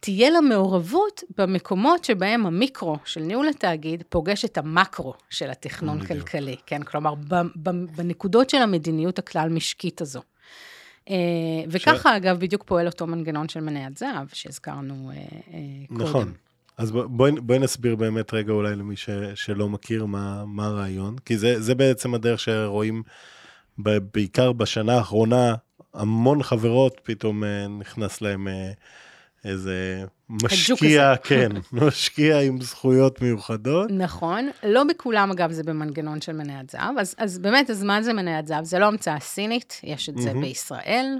[0.00, 6.06] תהיה לה מעורבות במקומות שבהם המיקרו של ניהול התאגיד פוגש את המקרו של התכנון.
[6.06, 6.82] כלכלי, כן?
[6.82, 7.14] כלומר,
[7.96, 10.20] בנקודות של המדיניות הכלל משקית הזו.
[11.10, 11.14] אה,
[11.68, 16.00] וככה, אגב, בדיוק פועל אותו מנגנון של מניית זהב, שהזכרנו אה, אה, קודם.
[16.02, 16.32] נכון.
[16.78, 21.16] אז בוא- בואי בואי נסביר באמת רגע אולי למי ש, שלא מכיר מה, מה הרעיון,
[21.18, 23.02] כי זה, זה בעצם הדרך שרואים
[23.78, 25.54] ב, בעיקר בשנה האחרונה,
[25.94, 27.42] המון חברות פתאום
[27.78, 28.48] נכנס להם
[29.44, 33.90] איזה משקיע, כן, משקיע עם זכויות מיוחדות.
[33.90, 38.12] נכון, לא בכולם אגב זה במנגנון של מניית זהב, אז, אז באמת, אז מה זה
[38.12, 38.64] מניית זהב?
[38.64, 40.40] זה לא המצאה סינית, יש את זה מהמם.
[40.40, 41.18] בישראל,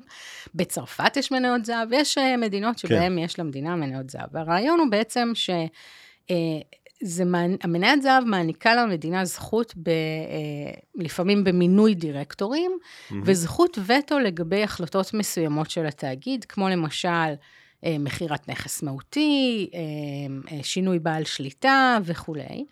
[0.55, 4.29] בצרפת יש מניות זהב, יש אה, מדינות שבהן יש למדינה מניות זהב.
[4.33, 5.51] והרעיון הוא בעצם ש...
[6.31, 6.37] אה,
[7.03, 7.25] זה,
[7.63, 9.95] המניית זהב מעניקה למדינה זכות, ב, אה,
[10.95, 12.79] לפעמים במינוי דירקטורים,
[13.25, 17.35] וזכות וטו לגבי החלטות מסוימות של התאגיד, כמו למשל
[17.99, 19.81] מכירת נכס מהותי, אה,
[20.57, 22.65] אה, שינוי בעל שליטה וכולי.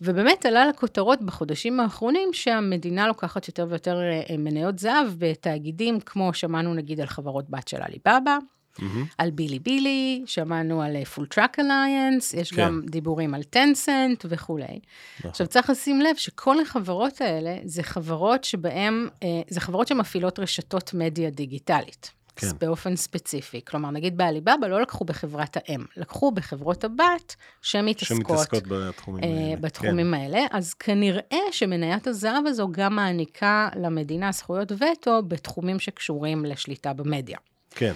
[0.00, 6.74] ובאמת עלה לכותרות בחודשים האחרונים שהמדינה לוקחת יותר ויותר אה, מניות זהב בתאגידים, כמו שמענו
[6.74, 8.38] נגיד על חברות בת של עליבאבא,
[8.78, 9.04] מהמם.
[9.18, 12.62] על Bilibili, שמענו על Full Truck Alliance, יש כן.
[12.62, 14.80] גם דיבורים על טנסנט וכולי.
[15.18, 15.30] נכון.
[15.30, 20.94] עכשיו צריך לשים לב שכל החברות האלה זה חברות שבהן, אה, זה חברות שמפעילות רשתות
[20.94, 22.17] מדיה דיגיטלית.
[22.40, 22.46] כן.
[22.46, 22.66] כן.
[22.66, 23.60] באופן ספציפי.
[23.64, 29.56] כלומר, נגיד בעליבאבא לא לקחו בחברת האם, לקחו בחברות הבת שמתעסקות, שמתעסקות בתחומים אה, האלה.
[29.56, 36.92] בתחומים האלה, אז כנראה שמניית הזהב הזו גם מעניקה למדינה זכויות וטו בתחומים שקשורים לשליטה
[36.92, 37.38] במדיה.
[37.70, 37.92] כן,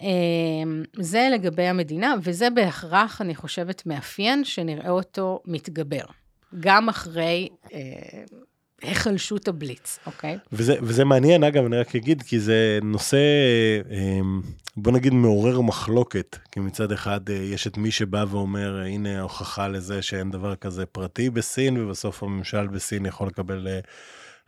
[0.00, 6.04] אמ, זה לגבי המדינה, וזה בהכרח, אני חושבת, מאפיין שנראה אותו מתגבר.
[6.60, 7.78] גם אחרי אה,
[8.82, 10.38] היחלשות הבליץ, אוקיי?
[10.52, 13.16] וזה, וזה מעניין, אגב, אני רק אגיד, כי זה נושא,
[13.90, 14.20] אה,
[14.76, 16.36] בוא נגיד, מעורר מחלוקת.
[16.52, 20.86] כי מצד אחד אה, יש את מי שבא ואומר, הנה ההוכחה לזה שאין דבר כזה
[20.86, 23.80] פרטי בסין, ובסוף הממשל בסין יכול לקבל אה,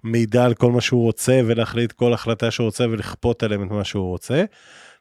[0.04, 3.84] מידע על כל מה שהוא רוצה, ולהחליט כל החלטה שהוא רוצה, ולכפות עליהם את מה
[3.84, 4.44] שהוא רוצה.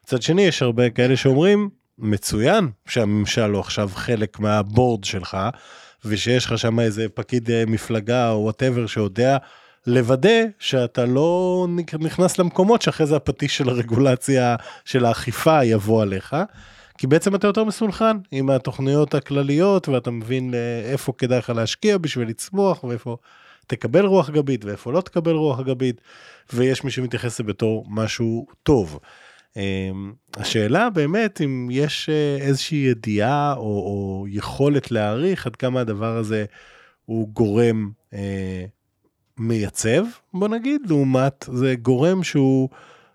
[0.04, 5.38] מצד שני, יש הרבה כאלה שאומרים, מצוין שהממשל הוא עכשיו חלק מה board שלך,
[6.04, 9.36] ושיש לך שם איזה פקיד אה, מפלגה או whatever שיודע
[9.86, 11.66] לוודא שאתה לא
[12.00, 16.36] נכנס למקומות שאחרי זה הפטיש של הרגולציה של האכיפה יבוא עליך.
[16.98, 22.28] כי בעצם אתה יותר מסונכרן עם התוכניות הכלליות ואתה מבין איפה כדאי לך להשקיע בשביל
[22.28, 23.16] לצמוח ואיפה
[23.66, 26.00] תקבל רוח גבית ואיפה לא תקבל רוח גבית
[26.52, 28.98] ויש מי שמתייחס לזה בתור משהו טוב.
[29.56, 36.16] אמ, השאלה באמת אם יש אה, איזושהי ידיעה או, או יכולת להעריך עד כמה הדבר
[36.16, 36.44] הזה
[37.04, 38.64] הוא גורם אה,
[39.38, 42.68] מייצב בוא נגיד לעומת זה גורם שהוא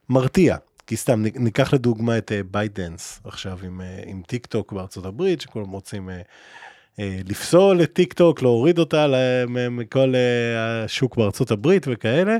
[0.09, 0.57] מרתיע.
[0.87, 5.69] כי סתם ניקח לדוגמה את ByteDance עכשיו עם, אה, עם טיק טוק בארצות הברית שכולם
[5.69, 6.21] רוצים אה,
[6.99, 9.07] אה, לפסול את טיק טוק להוריד אותה
[9.71, 12.37] מכל אה, השוק בארצות הברית וכאלה.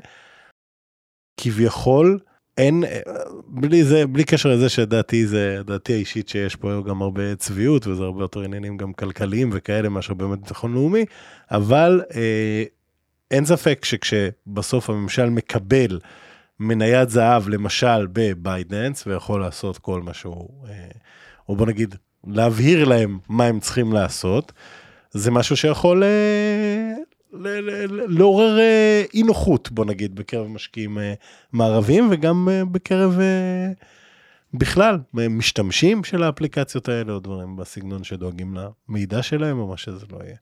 [1.42, 2.20] כביכול
[2.58, 3.00] אין אה,
[3.48, 8.04] בלי זה בלי קשר לזה שדעתי זה דעתי האישית שיש פה גם הרבה צביעות וזה
[8.04, 11.06] הרבה יותר עניינים גם כלכליים וכאלה מאשר באמת ביטחון לאומי
[11.52, 12.64] אבל אה,
[13.32, 16.00] אין ספק שכשבסוף הממשל מקבל
[16.60, 20.88] מניית זהב למשל ב ByteDance ויכול לעשות כל מה שהוא אה,
[21.50, 21.96] או בוא נגיד
[22.28, 24.52] להבהיר להם מה הם צריכים לעשות
[25.12, 26.94] זה משהו שיכול אה,
[28.08, 31.14] לעורר אה, אי נוחות בוא נגיד בקרב משקיעים אה,
[31.54, 33.20] מערבים וגם אה, בקרב
[34.54, 38.58] בכלל משתמשים של האפליקציות האלה או דברים בסגנון שדואגים
[38.90, 40.36] למידע שלהם או מה שזה לא יהיה.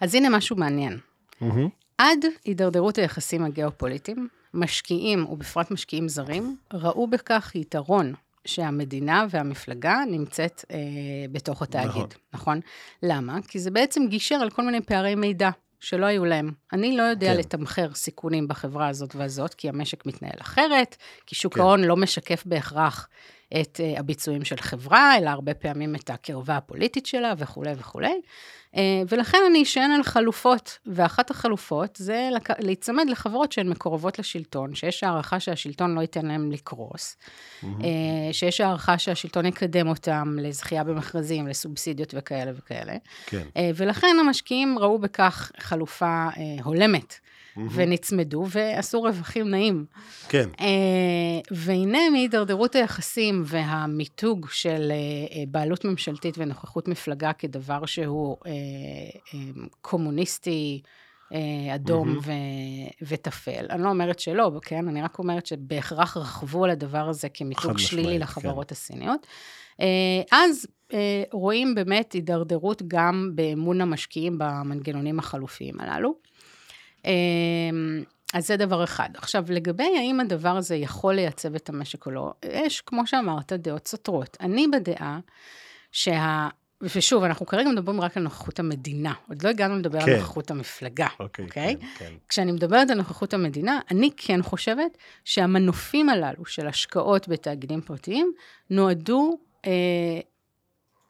[0.00, 0.98] אז הנה משהו מעניין.
[1.40, 1.68] מהמם.
[1.98, 8.14] עד הידרדרות היחסים הגיאופוליטיים, משקיעים, ובפרט משקיעים זרים, ראו בכך יתרון
[8.44, 10.76] שהמדינה והמפלגה נמצאת אה,
[11.32, 11.90] בתוך התאגיד.
[11.92, 12.08] נכון.
[12.32, 12.60] נכון?
[13.02, 13.38] למה?
[13.48, 15.50] כי זה בעצם גישר על כל מיני פערי מידע
[15.86, 16.52] שלא היו להם.
[16.72, 17.32] אני לא יודע כן.
[17.32, 17.38] כן.
[17.38, 21.60] לתמחר סיכונים בחברה הזאת והזאת, כי המשק מתנהל אחרת, כי שוק כן.
[21.60, 23.08] ההון לא משקף בהכרח
[23.60, 28.20] את uh, הביצועים של חברה, אלא הרבה פעמים את הקרבה הפוליטית שלה וכולי וכולי.
[28.74, 28.78] Uh,
[29.08, 32.28] ולכן אני אשען על חלופות, ואחת החלופות זה.
[32.58, 37.66] להיצמד לחברות שהן מקורבות לשלטון, שיש הערכה שהשלטון לא ייתן להם לקרוס, mm-hmm.
[38.32, 42.96] שיש הערכה שהשלטון יקדם אותם לזכייה במכרזים, לסובסידיות וכאלה וכאלה.
[43.26, 43.46] כן.
[43.74, 46.28] ולכן המשקיעים ראו בכך חלופה
[46.64, 47.14] הולמת.
[47.56, 47.60] Mm-hmm.
[47.70, 49.84] ונצמדו, ועשו רווחים נעים.
[50.28, 50.48] כן.
[50.56, 50.62] Uh,
[51.50, 59.34] והנה מהידרדרות היחסים והמיתוג של uh, בעלות ממשלתית ונוכחות מפלגה כדבר שהוא uh, uh,
[59.80, 60.82] קומוניסטי,
[61.74, 63.02] אדום mm-hmm.
[63.02, 63.66] וטפל.
[63.70, 64.88] אני לא אומרת שלא, כן?
[64.88, 68.20] אני רק אומרת שבהכרח רכבו על הדבר הזה כמיתוג שלילי כן.
[68.20, 68.72] לחברות כן.
[68.74, 69.26] הסיניות.
[70.32, 70.66] אז
[71.32, 76.14] רואים באמת הידרדרות גם באמון המשקיעים במנגנונים החלופיים הללו.
[77.06, 78.02] אמ,
[78.34, 79.08] אז זה דבר אחד.
[79.14, 83.88] עכשיו, לגבי האם הדבר הזה יכול לייצב את המשק או לא, יש, כמו שאמרת, דעות
[83.88, 84.36] סותרות.
[84.40, 85.18] אני בדעה
[85.92, 86.48] שה...
[86.80, 90.10] ושוב, אנחנו כרגע מדברים רק על נוכחות המדינה, עוד לא הגענו לדבר כן.
[90.10, 91.44] על נוכחות המפלגה, אוקיי?
[91.44, 91.52] Okay, okay?
[91.52, 92.12] כן, כן.
[92.28, 98.32] כשאני מדברת על נוכחות המדינה, אני כן חושבת שהמנופים הללו של השקעות בתאגידים פרטיים
[98.70, 99.70] נועדו אה,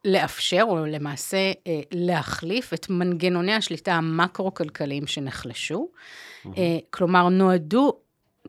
[0.07, 5.89] לאפשר, או למעשה אה, להחליף את מנגנוני השליטה המקרו-כלכליים שנחלשו.
[5.89, 6.49] Mm-hmm.
[6.59, 7.93] אה, כלומר, נועדו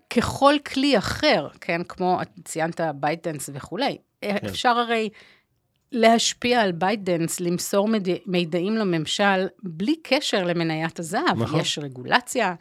[0.09, 3.97] ככל כלי אחר, כן, כמו ציינת ByteDance וכולי.
[4.21, 4.37] כן.
[4.45, 5.09] אפשר הרי
[5.91, 8.07] להשפיע על ByteDance, למסור מד...
[8.25, 11.37] מידעים לממשל, בלי קשר למניית הזהב.
[11.37, 11.59] נכון.
[11.59, 12.55] יש רגולציה,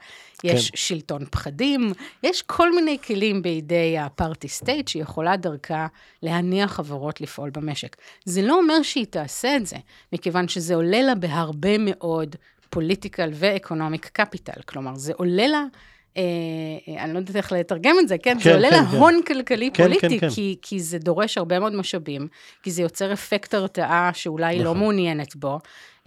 [0.44, 0.76] יש כן.
[0.76, 5.86] שלטון פחדים, יש כל מיני כלים בידי ה party state שיכולה דרכה
[6.22, 7.96] להניע חברות לפעול במשק.
[8.24, 9.76] זה לא אומר שהיא תעשה את זה,
[10.12, 12.36] מכיוון שזה עולה לה בהרבה מאוד
[12.70, 14.62] פוליטיקל ואקונומיק קפיטל.
[14.66, 15.64] כלומר, זה עולה לה...
[16.16, 16.22] אה,
[16.88, 18.36] אה, אני לא יודעת איך לתרגם את זה, כן?
[18.38, 18.96] כן זה עולה כן, לה כן.
[18.96, 20.34] הון כלכלי כן, פוליטי, כן, כן.
[20.34, 22.28] כי, כי זה דורש הרבה מאוד משאבים,
[22.62, 24.76] כי זה יוצר אפקט הרתעה שאולי לא נכון.
[24.76, 25.58] לא מעוניינת בו,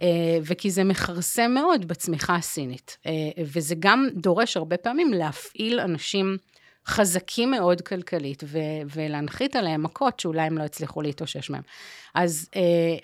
[0.02, 0.08] אה,
[0.42, 2.98] וכי זה מכרסם מאוד בצמיחה הסינית.
[3.38, 6.36] וזה גם דורש הרבה פעמים להפעיל אנשים
[6.90, 8.58] חזקים מאוד כלכלית, ו-
[8.94, 11.62] ולהנחית עליהם מכות שאולי הם לא הצליחו להתאושש מהם.
[12.14, 12.50] אז,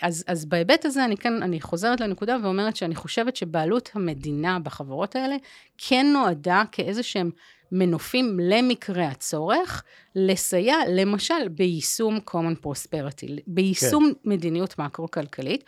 [0.00, 5.16] אז, אז בהיבט הזה אני כן, אני חוזרת לנקודה ואומרת שאני חושבת שבעלות המדינה בחברות
[5.16, 5.36] האלה
[5.78, 7.30] כן נועדה כאיזה שהם
[7.72, 9.82] מנופים למקרה הצורך,
[10.14, 14.30] לסייע למשל ביישום common prosperity, ביישום כן.
[14.30, 15.64] מדיניות מקרו-כלכלית,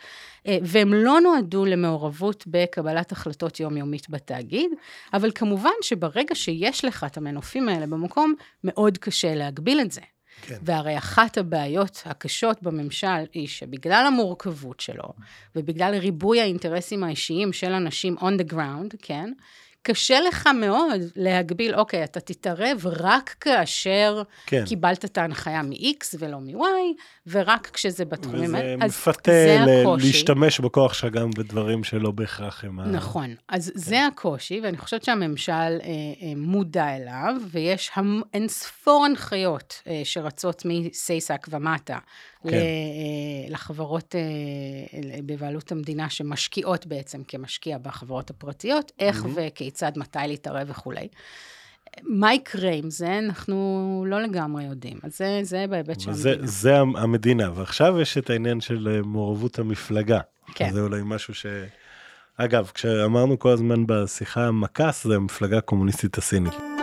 [0.47, 4.71] אה, והם לא נועדו למעורבות בקבלת החלטות יומיומית בתאגיד,
[5.13, 8.33] אבל כמובן שברגע שיש לך את המנופים האלה במקום,
[8.63, 10.01] מאוד קשה להגביל את זה.
[10.41, 10.57] כן.
[10.61, 15.13] והרי אחת הבעיות הקשות בממשל היא שבגלל המורכבות שלו,
[15.55, 19.31] ובגלל ריבוי האינטרסים האישיים של אנשים on the ground, כן,
[19.81, 24.65] קשה לך מאוד להגביל, אוקיי, אתה תתערב רק כאשר כן.
[24.65, 26.63] קיבלת את ההנחיה מ-X ולא מ-Y,
[27.27, 28.75] ורק כשזה בתחומים האלה.
[28.75, 29.65] וזה מפתה
[29.97, 32.79] להשתמש בכוח שלך גם בדברים שלא בהכרח הם...
[32.79, 33.79] נכון, אז כן.
[33.79, 38.21] זה הקושי, ואני חושבת שהממשל אה, אה, מודע אליו, ויש המ...
[38.33, 41.97] אין ספור הנחיות אה, שרצות מסייסק ומטה
[42.43, 42.57] כן.
[43.49, 49.27] לחברות אה, בבעלות המדינה שמשקיעות בעצם כמשקיע בחברות הפרטיות, איך mm-hmm.
[49.35, 51.07] וכיצד, מתי להתערב וכולי.
[52.03, 54.97] מה יקרה עם זה, אנחנו לא לגמרי יודעים.
[55.03, 56.47] אז זה, זה בהיבט של המדינה.
[56.47, 60.19] זה המדינה, ועכשיו יש את העניין של אה, מעורבות המפלגה.
[60.55, 60.69] כן.
[60.73, 61.45] זה אולי משהו ש...
[62.37, 66.78] אגב, כשאמרנו כל הזמן בשיחה מקס, זה המפלגה הקומוניסטית הסינית.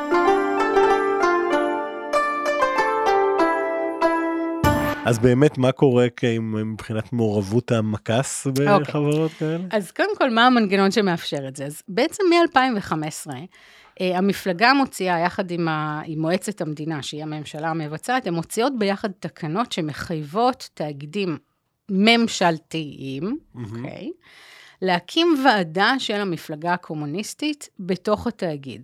[5.06, 6.06] אז באמת, מה קורה
[6.40, 9.38] מבחינת מעורבות המכס בחברות okay.
[9.38, 9.64] כאלה?
[9.70, 11.64] אז קודם כל, מה המנגנון שמאפשר את זה?
[11.64, 13.30] אז בעצם מ-2015,
[14.00, 19.10] אה, המפלגה מוציאה, יחד עם, ה, עם מועצת המדינה, שהיא הממשלה המבצעת, הן מוציאות ביחד
[19.20, 21.38] תקנות שמחייבות תאגידים
[21.90, 23.80] ממשלתיים, אוקיי?
[23.82, 24.24] Mm-hmm.
[24.24, 28.82] Okay, להקים ועדה של המפלגה הקומוניסטית בתוך התאגיד.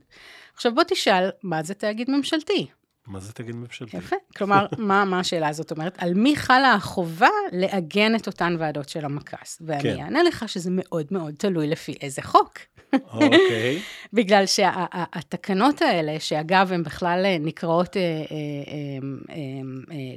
[0.55, 2.67] עכשיו בוא תשאל, מה זה תאגיד ממשלתי?
[3.07, 3.97] מה זה תגיד ממשלתי?
[3.97, 4.17] יפה.
[4.37, 5.95] כלומר, מה, מה השאלה הזאת אומרת?
[5.99, 9.63] על מי חלה החובה לעגן את אותן ועדות של המכס?
[9.67, 10.01] ואני כן.
[10.01, 12.59] אענה לך שזה מאוד מאוד תלוי לפי איזה חוק.
[12.93, 13.83] אוקיי.
[14.13, 17.97] בגלל שהתקנות שה, האלה, שאגב, הן בכלל אה, נקראות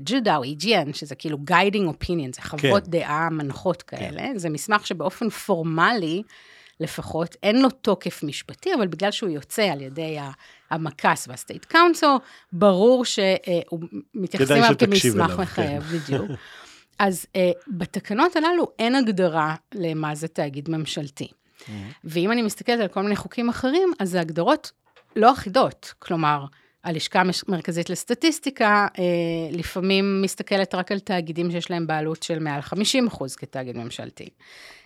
[0.06, 2.92] ג'ודאו, uh, EGN, שזה כאילו guiding opinion, זה חוות כן.
[2.92, 3.84] דעה מנחות.
[3.84, 4.38] כאלה, כן.
[4.38, 6.24] זה מסמך שבאופן פורמלי,
[6.80, 10.18] לפחות, אין לו תוקף משפטי, אבל בגלל שהוא יוצא על ידי
[10.72, 12.20] המכס והסטייט קאונסו,
[12.52, 13.80] ברור שהוא
[14.14, 15.98] מתייחסים אליו כמסמך מחייב, כן.
[15.98, 16.32] בדיוק.
[17.00, 21.28] אז uh, בתקנות הללו אין הגדרה למה זה תאגיד ממשלתי.
[21.28, 21.72] Mm-hmm.
[22.04, 24.72] ואם אני מסתכלת על כל מיני חוקים אחרים, אז ההגדרות
[25.16, 25.94] לא אחידות.
[26.00, 26.46] כלומר,
[26.86, 29.04] הלשכה המרכזית לסטטיסטיקה אה,
[29.52, 34.30] לפעמים מסתכלת רק על תאגידים שיש להם בעלות של מעל 50 אחוז כתאגיד ממשלתי.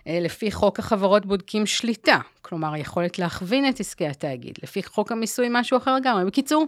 [0.07, 4.57] אה, לפי חוק החברות בודקים שליטה, כלומר היכולת להכווין את עסקי התאגיד.
[4.63, 6.25] לפי חוק המיסוי משהו אחר לגמרי.
[6.25, 6.65] בקיצור,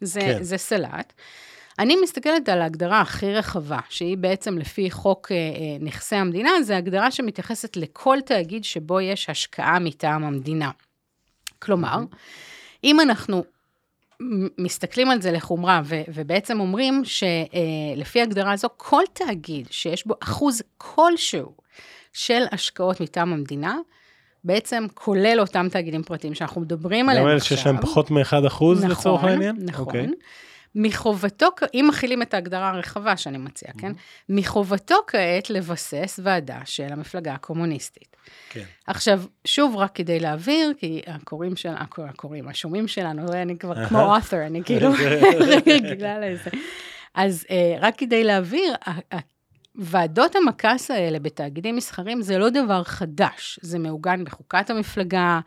[0.00, 0.42] זה, כן.
[0.42, 1.12] זה סלט.
[1.78, 5.36] אני מסתכלת על ההגדרה הכי רחבה, שהיא בעצם לפי חוק אה,
[5.80, 10.70] נכסי המדינה, זו הגדרה שמתייחסת לכל תאגיד שבו יש השקעה מטעם המדינה.
[11.58, 11.98] כלומר,
[12.84, 13.44] אם אנחנו
[14.58, 20.14] מסתכלים על זה לחומרה, ו- ובעצם אומרים שלפי אה, הגדרה הזו, כל תאגיד שיש בו
[20.20, 21.52] אחוז כלשהו
[22.12, 23.76] של השקעות מטעם המדינה,
[24.44, 27.30] בעצם כולל אותם תאגידים פרטיים שאנחנו מדברים עליהם עכשיו.
[27.30, 29.56] גם אלה שיש להם פחות מ-1% נכון, לצורך העניין?
[29.60, 30.10] נכון, נכון.
[30.10, 30.16] Okay.
[30.74, 33.92] מחובתו, אם מכילים את ההגדרה הרחבה שאני מציעה, כן?
[34.28, 38.16] מחובתו כעת לבסס ועדה של המפלגה הקומוניסטית.
[38.50, 38.64] כן.
[38.86, 41.68] עכשיו, שוב, רק כדי להבהיר, כי הקוראים של,
[42.08, 44.88] הקוראים, השומעים שלנו, אני כבר כמו author, אני כאילו
[45.74, 46.50] רגילה לזה.
[47.14, 48.74] אז אה, רק כדי להבהיר,
[49.74, 55.40] ועדות המכס האלה בתאגידים מסחרים זה לא דבר חדש, זה מעוגן בחוקת המפלגה,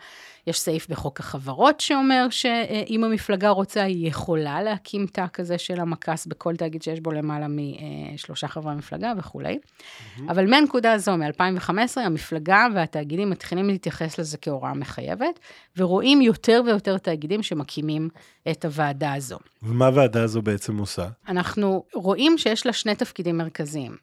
[0.48, 6.26] יש סעיף בחוק החברות שאומר שאם המפלגה רוצה, היא יכולה להקים תא כזה של המכס
[6.26, 9.58] בכל תאגיד שיש בו למעלה משלושה חברי מפלגה וכולי.
[9.58, 10.22] Mm-hmm.
[10.30, 15.40] אבל מהנקודה הזו, מ-2015, המפלגה והתאגידים מתחילים להתייחס לזה כהוראה מחייבת,
[15.78, 18.10] ורואים יותר ויותר תאגידים שמקימים
[18.52, 19.38] את הוועדה הזו.
[19.64, 21.08] ומה הוועדה הזו בעצם עושה?
[21.28, 23.96] אנחנו רואים שיש לה שני תפקידים מרכזיים.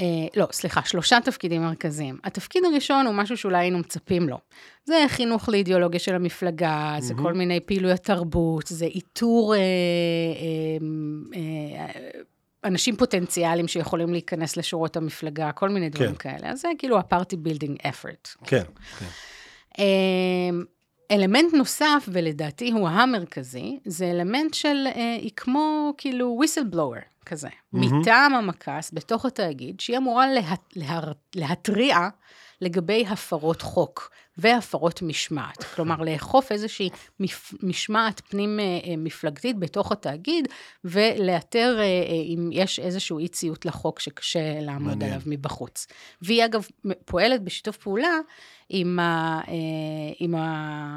[0.00, 2.18] אה, לא, סליחה, שלושה תפקידים מרכזיים.
[2.24, 4.38] התפקיד הראשון הוא משהו שאולי היינו מצפים לו.
[4.84, 7.00] זה חינוך לאידיאולוגיה של המפלגה, mm-hmm.
[7.00, 12.20] זה כל מיני פעילויות תרבות, זה איתור אה, אה, אה,
[12.64, 16.30] אנשים פוטנציאליים שיכולים להיכנס לשורות המפלגה, כל מיני דברים כן.
[16.30, 16.50] כאלה.
[16.50, 18.44] אז זה כאילו ה-party building effort.
[18.44, 18.62] כן,
[18.98, 19.06] כן.
[19.78, 19.84] אה,
[21.10, 27.13] אלמנט נוסף, ולדעתי הוא המרכזי, זה אלמנט של, אה, היא כמו כאילו whistleblower.
[27.26, 27.78] כזה, mm-hmm.
[27.78, 30.40] מטעם המכס בתוך התאגיד, שהיא אמורה לה,
[30.76, 31.00] לה,
[31.34, 32.08] להתריע
[32.60, 35.64] לגבי הפרות חוק והפרות משמעת.
[35.74, 36.90] כלומר, לאכוף איזושהי
[37.62, 40.48] משמעת פנים-מפלגתית אה, בתוך התאגיד,
[40.84, 41.86] ולאתר אה, אה,
[42.34, 45.12] אם יש איזשהו אי ציות לחוק שקשה לעמוד מעניין.
[45.12, 45.86] עליו מבחוץ.
[46.22, 46.66] והיא אגב
[47.04, 48.18] פועלת בשיתוף פעולה
[48.68, 49.40] עם, ה,
[50.18, 50.96] עם, ה,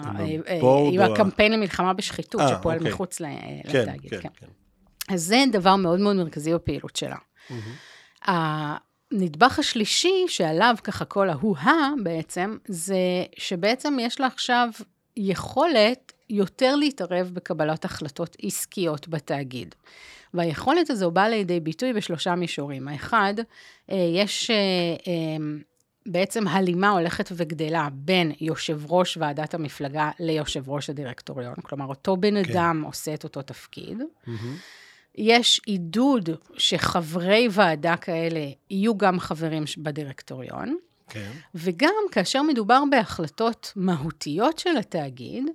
[0.92, 2.92] עם הקמפיין למלחמה בשחיתות, שפועל אוקיי.
[2.92, 4.12] מחוץ כן, לתאגיד.
[4.12, 4.48] כן, כן.
[5.08, 7.16] אז זה דבר מאוד מאוד מרכזי בפעילות שלה.
[7.16, 7.54] Mm-hmm.
[8.22, 12.96] הנדבך השלישי, שעליו ככה כל ההוא-הא בעצם, זה
[13.38, 14.70] שבעצם יש לה עכשיו
[15.18, 19.76] יכולת יותר להתערב בקבלת החלטות עסקיות בתאגיד.
[20.34, 22.88] והיכולת הזו באה לידי ביטוי בשלושה מישורים.
[22.88, 23.34] האחד,
[23.92, 24.56] אה, יש אה,
[25.08, 25.58] אה,
[26.06, 31.56] בעצם הלימה הולכת וגדלה בין יושב ראש ועדת המפלגה ליושב ראש הדירקטוריון.
[31.64, 32.52] כלומר, אותו בן כן.
[32.52, 34.02] אדם עושה את אותו תפקיד.
[34.02, 34.32] Mm-hmm.
[35.18, 40.78] יש עידוד שחברי ועדה כאלה יהיו גם חברים בדירקטוריון,
[41.10, 41.32] כן.
[41.56, 45.46] וגם כאשר מדובר בהחלטות מהותיות של התאגיד,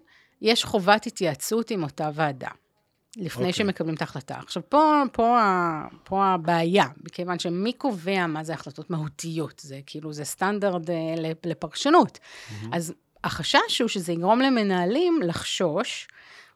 [0.40, 2.48] יש חובת התייעצות עם אותה ועדה.
[3.16, 3.46] לפני okay.
[3.46, 3.52] אוקיי.
[3.52, 4.34] שמקבלים את ההחלטה.
[4.34, 5.38] עכשיו, פה, פה,
[6.04, 9.58] פה הבעיה, מכיוון שמי קובע מה זה החלטות מהותיות?
[9.58, 12.18] זה כאילו, זה סטנדרט אה, לפרשנות.
[12.18, 12.66] Mm-hmm.
[12.72, 12.94] אז
[13.24, 16.08] החשש הוא שזה יגרום למנהלים לחשוש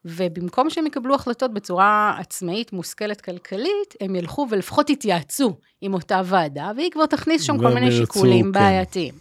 [0.07, 6.71] ובמקום שהם יקבלו החלטות בצורה עצמאית, מושכלת כלכלית, הם ילכו ולפחות יתייעצו עם אותה ועדה,
[6.77, 8.53] והיא כבר תכניס שם כל מיני שיקולים כן.
[8.53, 9.15] בעייתיים.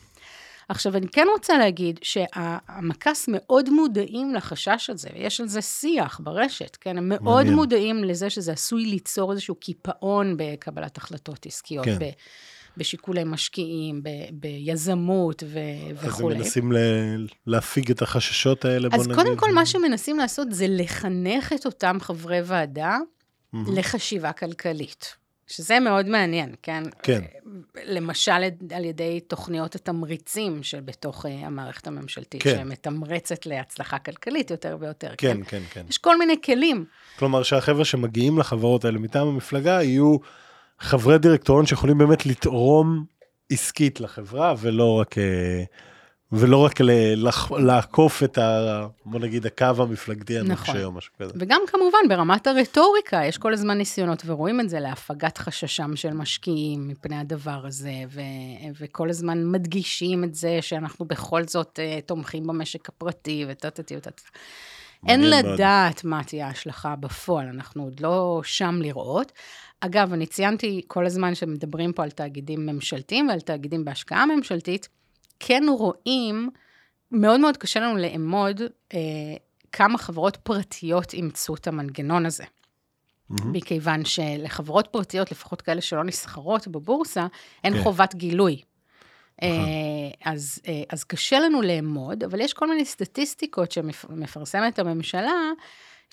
[0.69, 6.77] עכשיו, אני כן רוצה להגיד שהמכס מאוד מודעים לחשש הזה, ויש על זה שיח ברשת,
[6.81, 6.97] כן?
[6.97, 7.55] הם מאוד מעניין.
[7.55, 11.85] מודעים לזה שזה עשוי ליצור איזשהו קיפאון בקבלת החלטות עסקיות.
[11.85, 11.97] כן.
[12.77, 15.59] בשיקולי משקיעים, ב, ביזמות ו,
[15.95, 16.35] וכולי.
[16.35, 16.77] אז הם מנסים ל,
[17.47, 19.11] להפיג את החששות האלה, בוא נגיד.
[19.11, 23.57] אז קודם כל, מה שמנסים לעשות זה לחנך את אותם חברי ועדה mm-hmm.
[23.73, 25.15] לחשיבה כלכלית.
[25.47, 26.83] שזה מאוד מעניין, כן?
[27.03, 27.21] כן.
[27.85, 28.31] למשל,
[28.75, 32.57] על ידי תוכניות התמריצים שבתוך uh, המערכת הממשלתית, כן.
[32.57, 35.37] שמתמרצת להצלחה כלכלית יותר ויותר, כן?
[35.37, 35.85] כן, כן, כן.
[35.89, 36.85] יש כל מיני כלים.
[37.19, 40.17] כלומר, שהחבר'ה שמגיעים לחברות האלה מטעם המפלגה יהיו
[40.79, 43.05] חברי דירקטוריון שיכולים באמת לתרום
[43.51, 45.63] עסקית לחברה ולא רק אה,
[46.31, 46.79] ולא רק
[47.57, 48.87] לעקוף את ה...
[49.05, 50.83] בוא נגיד הקו המפלגתי הנוקשה נכון.
[50.83, 51.33] או משהו כזה.
[51.39, 56.87] וגם כמובן ברמת הרטוריקה יש כל הזמן ניסיונות ורואים את זה להפגת חששם של משקיעים
[56.87, 58.21] מפני הדבר הזה ו...
[58.79, 64.23] וכל הזמן מדגישים את זה שאנחנו בכל זאת uh, תומכים במשק הפרטי וטטטי וטטטי.
[65.07, 69.31] אין לדעת מה תהיה ההשלכה בפועל, אנחנו עוד לא שם לראות.
[69.79, 74.89] אגב, אני ציינתי כל הזמן שמדברים פה על תאגידים ממשלתיים ועל תאגידים בהשקעה ממשלתית,
[75.39, 76.49] כן רואים,
[77.11, 78.61] מאוד מאוד קשה לנו לאמוד
[78.93, 78.99] אה,
[79.71, 82.43] כמה חברות פרטיות אימצו את המנגנון הזה.
[83.29, 87.27] מכיוון שלחברות פרטיות, לפחות כאלה שלא נסחרות בבורסה,
[87.63, 87.83] אין כן.
[87.83, 88.61] חובת גילוי.
[89.37, 89.49] נכון.
[89.49, 95.51] אה, אז, אה, אז קשה לנו לאמוד, אבל יש כל מיני סטטיסטיקות שמפרסמת הממשלה,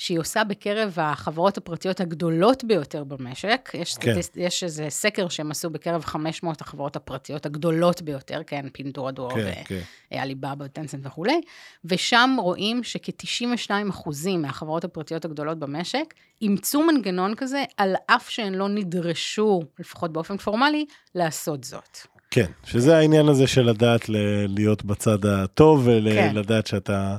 [0.03, 3.71] שהיא עושה בקרב החברות הפרטיות הגדולות ביותר במשק.
[3.75, 4.15] יש, כן.
[4.37, 9.81] יש איזה סקר שהם עשו בקרב 500 החברות הפרטיות הגדולות ביותר, כן, פינטורדו, כן, כן.
[10.11, 11.41] עליבאבא, טנסנט וכולי,
[11.85, 18.69] ושם רואים שכ-92 אחוזים מהחברות הפרטיות הגדולות במשק אימצו מנגנון כזה, על אף שהן לא
[18.69, 21.99] נדרשו, לפחות באופן פורמלי, לעשות זאת.
[22.31, 26.31] כן, שזה העניין הזה של לדעת ל- להיות בצד הטוב כן.
[26.35, 27.17] ולדעת שאתה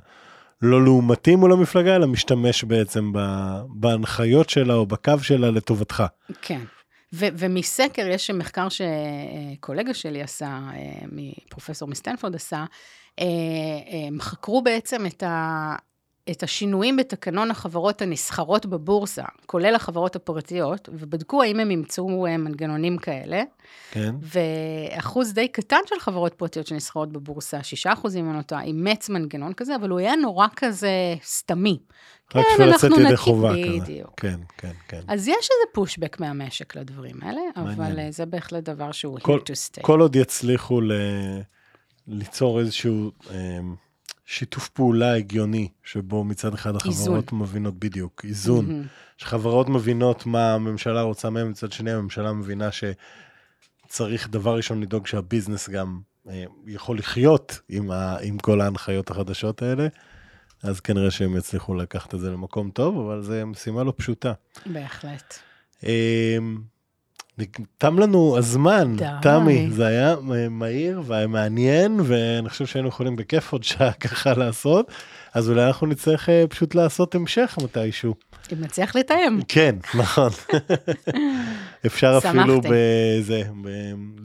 [0.64, 3.12] לא לעומתי מול המפלגה, אלא משתמש בעצם
[3.70, 6.04] בהנחיות שלה או בקו שלה לטובתך.
[6.42, 6.60] כן.
[7.14, 11.06] ו- ומסקר, יש מחקר שקולגה שלי עשה, אה,
[11.50, 12.66] פרופסור מסטנפורד עשה,
[13.20, 13.26] אה,
[14.08, 15.76] הם חקרו בעצם את, ה-
[16.32, 22.98] את השינויים בתקנון החברות הנסחרות בבורסה, כולל החברות הפרטיות, ובדקו האם הם אימצו אה, מנגנונים
[22.98, 23.44] כאלה.
[23.92, 28.64] כן, ואחוז די קטן של חברות פרטיות שנסחרות בבורסה, 6 אחוזים אם אני לא טועה,
[28.64, 31.80] אימץ מנגנון כזה, אבל הוא היה נורא כזה סתמי.
[32.36, 33.80] רק כן, בשביל לצאת ידי חובה כזה.
[33.82, 34.14] בדיוק.
[34.18, 35.02] כן, כן, כן.
[35.08, 38.00] אז יש איזה פושבק מהמשק לדברים האלה, אבל מעניין.
[38.00, 39.82] אה, זה בהחלט דבר שהוא כל- here to stay.
[39.82, 40.92] כל עוד יצליחו ל...
[42.08, 43.76] ליצור איזשהו אמ,
[44.26, 48.84] שיתוף פעולה הגיוני, שבו מצד אחד החברות מבינות בדיוק, איזון, מהמם.
[49.18, 55.70] שחברות מבינות מה הממשלה רוצה מהם, מצד שני הממשלה מבינה שצריך דבר ראשון לדאוג שהביזנס
[55.70, 56.00] גם
[56.30, 58.18] אה, יכול לחיות עם, ה...
[58.22, 59.88] עם כל ההנחיות החדשות האלה,
[60.64, 64.34] אז כנראה שהם יצליחו לקחת את זה למקום טוב, אבל זו משימה לא פשוטה.
[64.66, 65.34] בהחלט.
[65.84, 66.62] אמ,
[67.78, 68.96] תם לנו הזמן.
[69.22, 70.16] תמי, זה היה
[70.50, 74.92] מהיר ומעניין, ואני חושב שהיינו יכולים בכיף עוד שעה ככה לעשות,
[75.34, 78.16] אז אולי אנחנו נצטרך אה, פשוט לעשות המשך מתישהו.
[78.54, 79.40] אם נצליח לתאם.
[79.48, 80.30] כן, נכון.
[81.86, 82.62] אפשר אפילו.
[82.64, 83.44] בזה,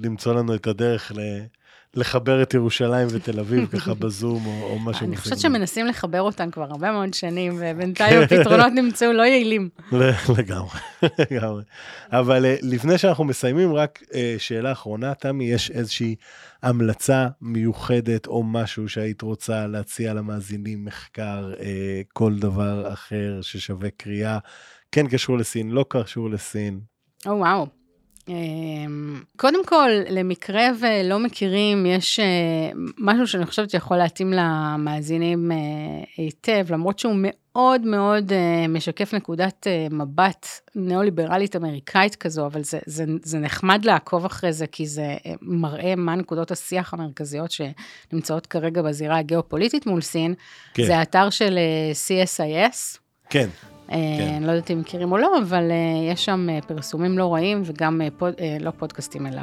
[0.03, 1.13] למצוא לנו את הדרך
[1.95, 5.07] לחבר את ירושלים ותל אביב ככה בזום או, או משהו.
[5.07, 5.39] אני חושבת.
[5.39, 9.69] שמנסים לחבר אותן כבר הרבה מאוד שנים, ובינתיים הפתרונות נמצאו לא יעילים.
[10.39, 10.79] לגמרי,
[11.31, 11.63] לגמרי.
[12.13, 16.15] אבל אה, לפני שאנחנו מסיימים, רק אה, שאלה אחרונה, תמי, יש איזושהי
[16.63, 24.39] המלצה מיוחדת או משהו שהיית רוצה להציע למאזינים, מחקר, אה, כל דבר אחר ששווה קריאה,
[24.93, 26.81] כן קשור לסין, לא קשור לסין.
[27.27, 27.78] או וואו.
[28.29, 32.25] אמ, קודם כל, למקרה ולא מכירים, יש אה,
[32.99, 35.57] משהו שאני חושבת שיכול להתאים למאזינים אה,
[36.17, 43.05] היטב, למרות שהוא מאוד מאוד אה, משקף נקודת מבט ניאו-ליברלית אמריקאית כזו, אבל זה, זה,
[43.23, 48.83] זה נחמד לעקוב אחרי זה, כי זה אה, מראה מה נקודות השיח המרכזיות שנמצאות כרגע
[48.83, 50.35] בזירה הגיאופוליטית מול סין.
[50.75, 50.87] כן.
[50.87, 51.59] זה האתר של
[51.93, 52.99] CSIS.
[53.31, 53.49] כן,
[53.89, 54.35] כן.
[54.37, 57.63] אני לא יודעת אם מכירים או לא, אבל uh, יש שם uh, פרסומים לא רעים
[57.65, 59.43] וגם פוד, לא פודקאסטים, אלא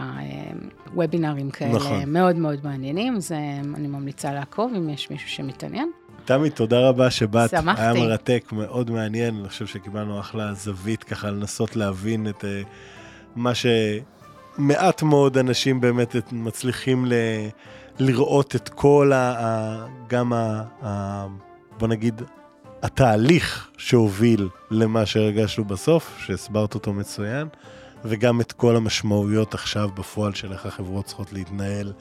[0.93, 2.04] וובינארים כאלה נכון.
[2.08, 3.32] מאוד מאוד מעניינים, אז
[3.76, 5.91] אני ממליצה לעקוב אם יש מישהו שמתעניין.
[6.26, 7.82] תמי, תודה רבה שבאת, שמחתי.
[7.82, 12.62] היה מרתק, מאוד מעניין, אני חושב שקיבלנו אחלה זווית ככה לנסות להבין את אה,
[13.36, 17.14] מה שמעט מאוד אנשים באמת מצליחים ל...
[18.00, 19.86] לראות את כל ה...
[20.08, 20.34] גם.
[20.34, 21.28] ה...
[21.80, 22.22] בוא נגיד,
[22.82, 27.48] התהליך שהוביל למה שהרגשנו בסוף, שהסברת אותו מצוין,
[28.06, 31.94] וגם את כל המשמעויות עכשיו בפועל של איך החברות צריכות להתנהל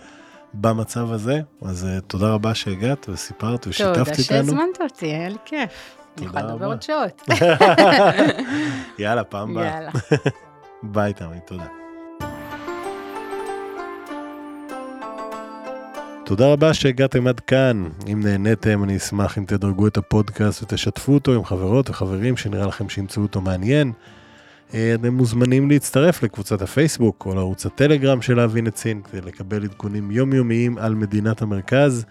[0.54, 1.40] במצב הזה.
[1.62, 4.24] אז uh, תודה רבה שהגעת וסיפרת ושיתפת תודה איתנו.
[4.24, 5.96] שהזמנת אותי, היה לי כיף.
[6.18, 6.66] אני תודה יכולה לדבר.
[6.66, 7.22] עוד שעות.
[8.98, 9.66] יאללה, פעם הבאה.
[9.66, 9.90] יאללה.
[10.82, 11.83] ביי תמי, תודה.
[16.24, 17.88] תודה רבה שהגעתם עד כאן.
[18.12, 22.88] אם נהניתם, אני אשמח אם תדרגו את הפודקאסט ותשתפו אותו עם חברות וחברים שנראה לכם
[22.88, 23.92] שימצאו אותו מעניין.
[24.74, 30.10] אה, אתם מוזמנים להצטרף לקבוצת הפייסבוק או לערוץ הטלגרם של להבין את כדי לקבל עדכונים
[30.10, 32.04] יומיומיים על מדינת המרכז.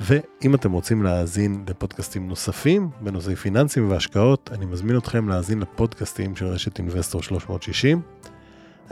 [0.00, 6.46] ואם אתם רוצים להאזין לפודקאסטים נוספים בנושאי פיננסים והשקעות, אני מזמין אתכם להאזין לפודקאסטים של
[6.46, 8.00] רשת אינבסטור 360.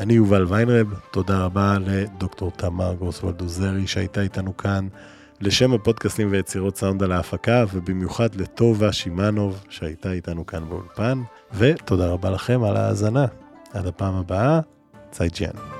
[0.00, 4.88] אני יובל ויינרב, תודה רבה לדוקטור תמר גרוסוולד עוזרי שהייתה איתנו כאן,
[5.40, 11.22] לשם הפודקאסטים ויצירות סאונד על ההפקה, ובמיוחד לטובה שמאנוב שהייתה איתנו כאן באולפן,
[11.54, 13.26] ותודה רבה לכם על ההאזנה.
[13.72, 14.60] עד הפעם הבאה,
[15.10, 15.79] צייג'יאן.